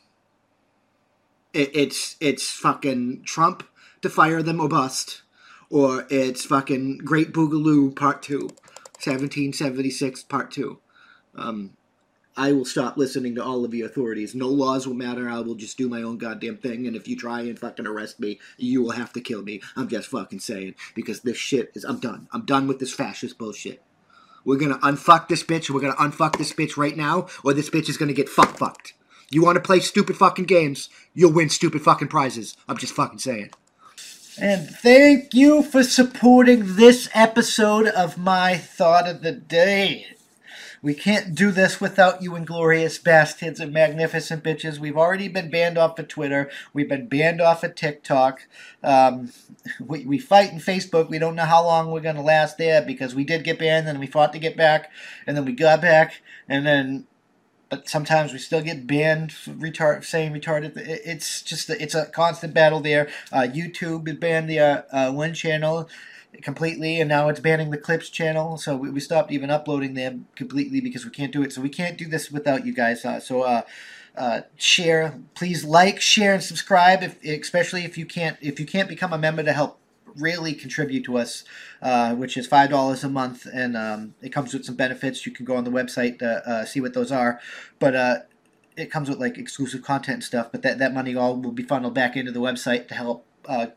It, 1.53 1.71
it's 1.73 2.17
it's 2.19 2.49
fucking 2.49 3.23
Trump 3.23 3.63
to 4.01 4.09
fire 4.09 4.41
them 4.43 4.59
or 4.59 4.67
bust, 4.67 5.21
or 5.69 6.07
it's 6.09 6.43
fucking 6.45 6.99
Great 6.99 7.33
Boogaloo 7.33 7.95
Part 7.95 8.21
Two, 8.21 8.47
1776 8.99 10.23
Part 10.23 10.51
Two. 10.51 10.79
Um, 11.35 11.71
I 12.37 12.53
will 12.53 12.65
stop 12.65 12.97
listening 12.97 13.35
to 13.35 13.43
all 13.43 13.65
of 13.65 13.71
the 13.71 13.81
authorities. 13.81 14.33
No 14.33 14.47
laws 14.47 14.87
will 14.87 14.93
matter. 14.93 15.29
I 15.29 15.39
will 15.41 15.55
just 15.55 15.77
do 15.77 15.89
my 15.89 16.01
own 16.01 16.17
goddamn 16.17 16.57
thing. 16.57 16.87
And 16.87 16.95
if 16.95 17.07
you 17.07 17.15
try 17.15 17.41
and 17.41 17.59
fucking 17.59 17.85
arrest 17.85 18.19
me, 18.19 18.39
you 18.57 18.81
will 18.81 18.91
have 18.91 19.11
to 19.13 19.21
kill 19.21 19.41
me. 19.41 19.61
I'm 19.75 19.89
just 19.89 20.07
fucking 20.07 20.39
saying. 20.39 20.75
Because 20.95 21.21
this 21.21 21.37
shit 21.37 21.71
is. 21.73 21.83
I'm 21.83 21.99
done. 21.99 22.27
I'm 22.31 22.45
done 22.45 22.67
with 22.67 22.79
this 22.79 22.93
fascist 22.93 23.37
bullshit. 23.37 23.81
We're 24.43 24.57
gonna 24.57 24.79
unfuck 24.79 25.27
this 25.27 25.43
bitch. 25.43 25.69
We're 25.69 25.81
gonna 25.81 25.93
unfuck 25.95 26.37
this 26.37 26.53
bitch 26.53 26.77
right 26.77 26.97
now, 26.97 27.27
or 27.43 27.53
this 27.53 27.69
bitch 27.69 27.89
is 27.89 27.97
gonna 27.97 28.13
get 28.13 28.29
fuck 28.29 28.57
fucked. 28.57 28.93
You 29.29 29.43
wanna 29.43 29.59
play 29.59 29.79
stupid 29.79 30.17
fucking 30.17 30.45
games, 30.45 30.89
you'll 31.13 31.31
win 31.31 31.49
stupid 31.49 31.81
fucking 31.83 32.07
prizes. 32.07 32.57
I'm 32.67 32.77
just 32.77 32.93
fucking 32.93 33.19
saying. 33.19 33.51
And 34.39 34.67
thank 34.67 35.33
you 35.33 35.61
for 35.61 35.83
supporting 35.83 36.75
this 36.75 37.09
episode 37.13 37.87
of 37.87 38.17
my 38.17 38.57
Thought 38.57 39.07
of 39.07 39.21
the 39.21 39.33
Day. 39.33 40.07
We 40.83 40.95
can't 40.95 41.35
do 41.35 41.51
this 41.51 41.79
without 41.79 42.23
you 42.23 42.35
inglorious 42.35 42.97
bastards 42.97 43.59
and 43.59 43.71
magnificent 43.71 44.43
bitches. 44.43 44.79
We've 44.79 44.97
already 44.97 45.27
been 45.27 45.51
banned 45.51 45.77
off 45.77 45.99
of 45.99 46.07
Twitter. 46.07 46.49
We've 46.73 46.89
been 46.89 47.07
banned 47.07 47.39
off 47.39 47.63
of 47.63 47.75
TikTok. 47.75 48.47
Um, 48.83 49.31
we, 49.79 50.05
we 50.05 50.17
fight 50.17 50.51
in 50.51 50.57
Facebook. 50.57 51.09
We 51.09 51.19
don't 51.19 51.35
know 51.35 51.45
how 51.45 51.63
long 51.63 51.91
we're 51.91 52.01
going 52.01 52.15
to 52.15 52.21
last 52.23 52.57
there 52.57 52.81
because 52.81 53.13
we 53.13 53.23
did 53.23 53.43
get 53.43 53.59
banned 53.59 53.87
and 53.87 53.99
we 53.99 54.07
fought 54.07 54.33
to 54.33 54.39
get 54.39 54.57
back 54.57 54.89
and 55.27 55.37
then 55.37 55.45
we 55.45 55.51
got 55.51 55.81
back 55.81 56.21
and 56.49 56.65
then 56.65 57.05
but 57.71 57.87
sometimes 57.87 58.33
we 58.33 58.37
still 58.37 58.61
get 58.61 58.85
banned 58.85 59.31
for 59.31 59.51
retard 59.51 60.03
saying 60.03 60.33
retarded. 60.33 60.73
It's 60.75 61.41
just 61.41 61.69
it's 61.69 61.95
a 61.95 62.05
constant 62.05 62.53
battle 62.53 62.81
there. 62.81 63.09
Uh, 63.31 63.47
YouTube 63.47 64.19
banned 64.19 64.49
the 64.49 64.59
uh, 64.59 64.81
uh, 64.91 65.11
one 65.11 65.33
channel 65.33 65.89
completely, 66.41 66.99
and 66.99 67.07
now 67.07 67.29
it's 67.29 67.39
banning 67.39 67.71
the 67.71 67.77
clips 67.77 68.09
channel. 68.09 68.57
So 68.57 68.75
we, 68.75 68.91
we 68.91 68.99
stopped 68.99 69.31
even 69.31 69.49
uploading 69.49 69.93
them 69.93 70.27
completely 70.35 70.81
because 70.81 71.05
we 71.05 71.11
can't 71.11 71.31
do 71.31 71.43
it. 71.43 71.53
So 71.53 71.61
we 71.61 71.69
can't 71.69 71.97
do 71.97 72.07
this 72.07 72.29
without 72.29 72.65
you 72.65 72.73
guys. 72.73 73.05
Uh, 73.05 73.21
so 73.21 73.43
uh, 73.43 73.61
uh, 74.17 74.41
share, 74.57 75.17
please 75.33 75.63
like, 75.63 76.01
share, 76.01 76.33
and 76.33 76.43
subscribe. 76.43 77.01
If 77.01 77.23
especially 77.23 77.85
if 77.85 77.97
you 77.97 78.05
can't 78.05 78.37
if 78.41 78.59
you 78.59 78.65
can't 78.65 78.89
become 78.89 79.13
a 79.13 79.17
member 79.17 79.43
to 79.43 79.53
help 79.53 79.80
really 80.15 80.53
contribute 80.53 81.03
to 81.05 81.17
us, 81.17 81.43
uh, 81.81 82.15
which 82.15 82.37
is 82.37 82.47
five 82.47 82.69
dollars 82.69 83.03
a 83.03 83.09
month, 83.09 83.47
and 83.51 83.75
um, 83.77 84.15
it 84.21 84.29
comes 84.29 84.53
with 84.53 84.65
some 84.65 84.75
benefits. 84.75 85.25
You 85.25 85.31
can 85.31 85.45
go 85.45 85.55
on 85.55 85.63
the 85.63 85.71
website 85.71 86.19
to 86.19 86.47
uh, 86.47 86.65
see 86.65 86.81
what 86.81 86.93
those 86.93 87.11
are, 87.11 87.39
but 87.79 87.95
uh, 87.95 88.15
it 88.77 88.91
comes 88.91 89.09
with 89.09 89.19
like 89.19 89.37
exclusive 89.37 89.81
content 89.81 90.15
and 90.15 90.23
stuff. 90.23 90.51
But 90.51 90.61
that 90.63 90.79
that 90.79 90.93
money 90.93 91.15
all 91.15 91.35
will 91.35 91.51
be 91.51 91.63
funneled 91.63 91.93
back 91.93 92.15
into 92.15 92.31
the 92.31 92.39
website 92.39 92.87
to 92.89 92.95
help 92.95 93.25
uh, 93.45 93.67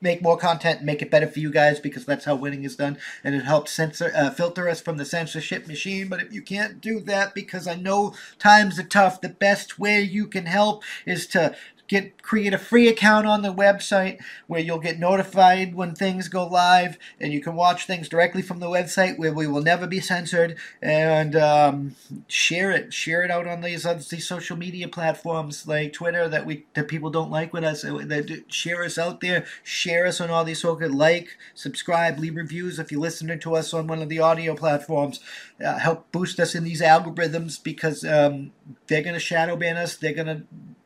make 0.00 0.22
more 0.22 0.36
content, 0.36 0.82
make 0.82 1.02
it 1.02 1.10
better 1.10 1.26
for 1.26 1.38
you 1.40 1.50
guys 1.50 1.78
because 1.78 2.04
that's 2.04 2.24
how 2.24 2.34
winning 2.34 2.64
is 2.64 2.76
done, 2.76 2.98
and 3.22 3.34
it 3.34 3.44
helps 3.44 3.72
censor 3.72 4.12
uh, 4.14 4.30
filter 4.30 4.68
us 4.68 4.80
from 4.80 4.96
the 4.96 5.04
censorship 5.04 5.66
machine. 5.66 6.08
But 6.08 6.20
if 6.20 6.32
you 6.32 6.42
can't 6.42 6.80
do 6.80 7.00
that 7.00 7.34
because 7.34 7.66
I 7.66 7.74
know 7.74 8.14
times 8.38 8.78
are 8.78 8.84
tough, 8.84 9.20
the 9.20 9.28
best 9.28 9.78
way 9.78 10.00
you 10.00 10.26
can 10.26 10.46
help 10.46 10.82
is 11.06 11.26
to 11.28 11.54
get 11.90 12.22
create 12.22 12.54
a 12.54 12.58
free 12.58 12.86
account 12.86 13.26
on 13.26 13.42
the 13.42 13.52
website 13.52 14.20
where 14.46 14.60
you'll 14.60 14.78
get 14.78 15.00
notified 15.00 15.74
when 15.74 15.92
things 15.92 16.28
go 16.28 16.46
live 16.46 16.96
and 17.20 17.32
you 17.32 17.40
can 17.40 17.56
watch 17.56 17.84
things 17.84 18.08
directly 18.08 18.42
from 18.42 18.60
the 18.60 18.68
website 18.68 19.18
where 19.18 19.32
we 19.32 19.48
will 19.48 19.60
never 19.60 19.88
be 19.88 19.98
censored 19.98 20.56
and 20.80 21.34
um, 21.34 21.96
share 22.28 22.70
it 22.70 22.94
share 22.94 23.24
it 23.24 23.30
out 23.30 23.48
on 23.48 23.60
these 23.60 23.84
on 23.84 23.96
these 23.96 24.26
social 24.26 24.56
media 24.56 24.86
platforms 24.86 25.66
like 25.66 25.92
twitter 25.92 26.28
that 26.28 26.46
we 26.46 26.64
that 26.74 26.86
people 26.86 27.10
don't 27.10 27.30
like 27.30 27.52
with 27.52 27.64
us 27.64 27.82
that 27.82 28.44
share 28.46 28.84
us 28.84 28.96
out 28.96 29.20
there 29.20 29.44
share 29.64 30.06
us 30.06 30.20
on 30.20 30.30
all 30.30 30.44
these 30.44 30.60
social 30.60 30.94
like 30.94 31.36
subscribe 31.54 32.20
leave 32.20 32.36
reviews 32.36 32.78
if 32.78 32.92
you're 32.92 33.00
listening 33.00 33.40
to 33.40 33.56
us 33.56 33.74
on 33.74 33.88
one 33.88 34.00
of 34.00 34.08
the 34.08 34.20
audio 34.20 34.54
platforms. 34.54 35.20
Uh, 35.64 35.78
help 35.78 36.10
boost 36.12 36.38
us 36.38 36.54
in 36.54 36.64
these 36.64 36.80
algorithms 36.80 37.62
because 37.62 38.04
um, 38.04 38.52
they're 38.86 39.02
going 39.02 39.14
to 39.14 39.20
shadow 39.20 39.56
ban 39.56 39.76
us 39.76 39.96
they're 39.96 40.14
going 40.14 40.26
to 40.26 40.42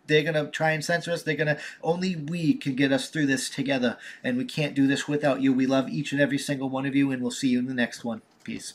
they're 0.07 0.23
going 0.23 0.35
to 0.35 0.51
try 0.51 0.73
and 0.73 0.85
censor 0.85 1.12
us. 1.12 1.23
They're 1.23 1.37
going 1.37 1.55
to, 1.55 1.59
only 1.83 2.17
we 2.17 2.55
can 2.55 2.75
get 2.75 2.93
us 2.93 3.09
through 3.09 3.27
this 3.27 3.49
together. 3.49 3.99
And 4.23 4.37
we 4.37 4.45
can't 4.45 4.75
do 4.75 4.87
this 4.87 5.09
without 5.09 5.40
you. 5.40 5.53
We 5.53 5.67
love 5.67 5.88
each 5.88 6.12
and 6.12 6.21
every 6.21 6.38
single 6.38 6.69
one 6.69 6.87
of 6.87 6.95
you, 6.95 7.11
and 7.11 7.23
we'll 7.23 7.31
see 7.31 7.49
you 7.49 7.59
in 7.59 7.67
the 7.67 7.75
next 7.75 8.05
one. 8.05 8.23
Peace. 8.45 8.75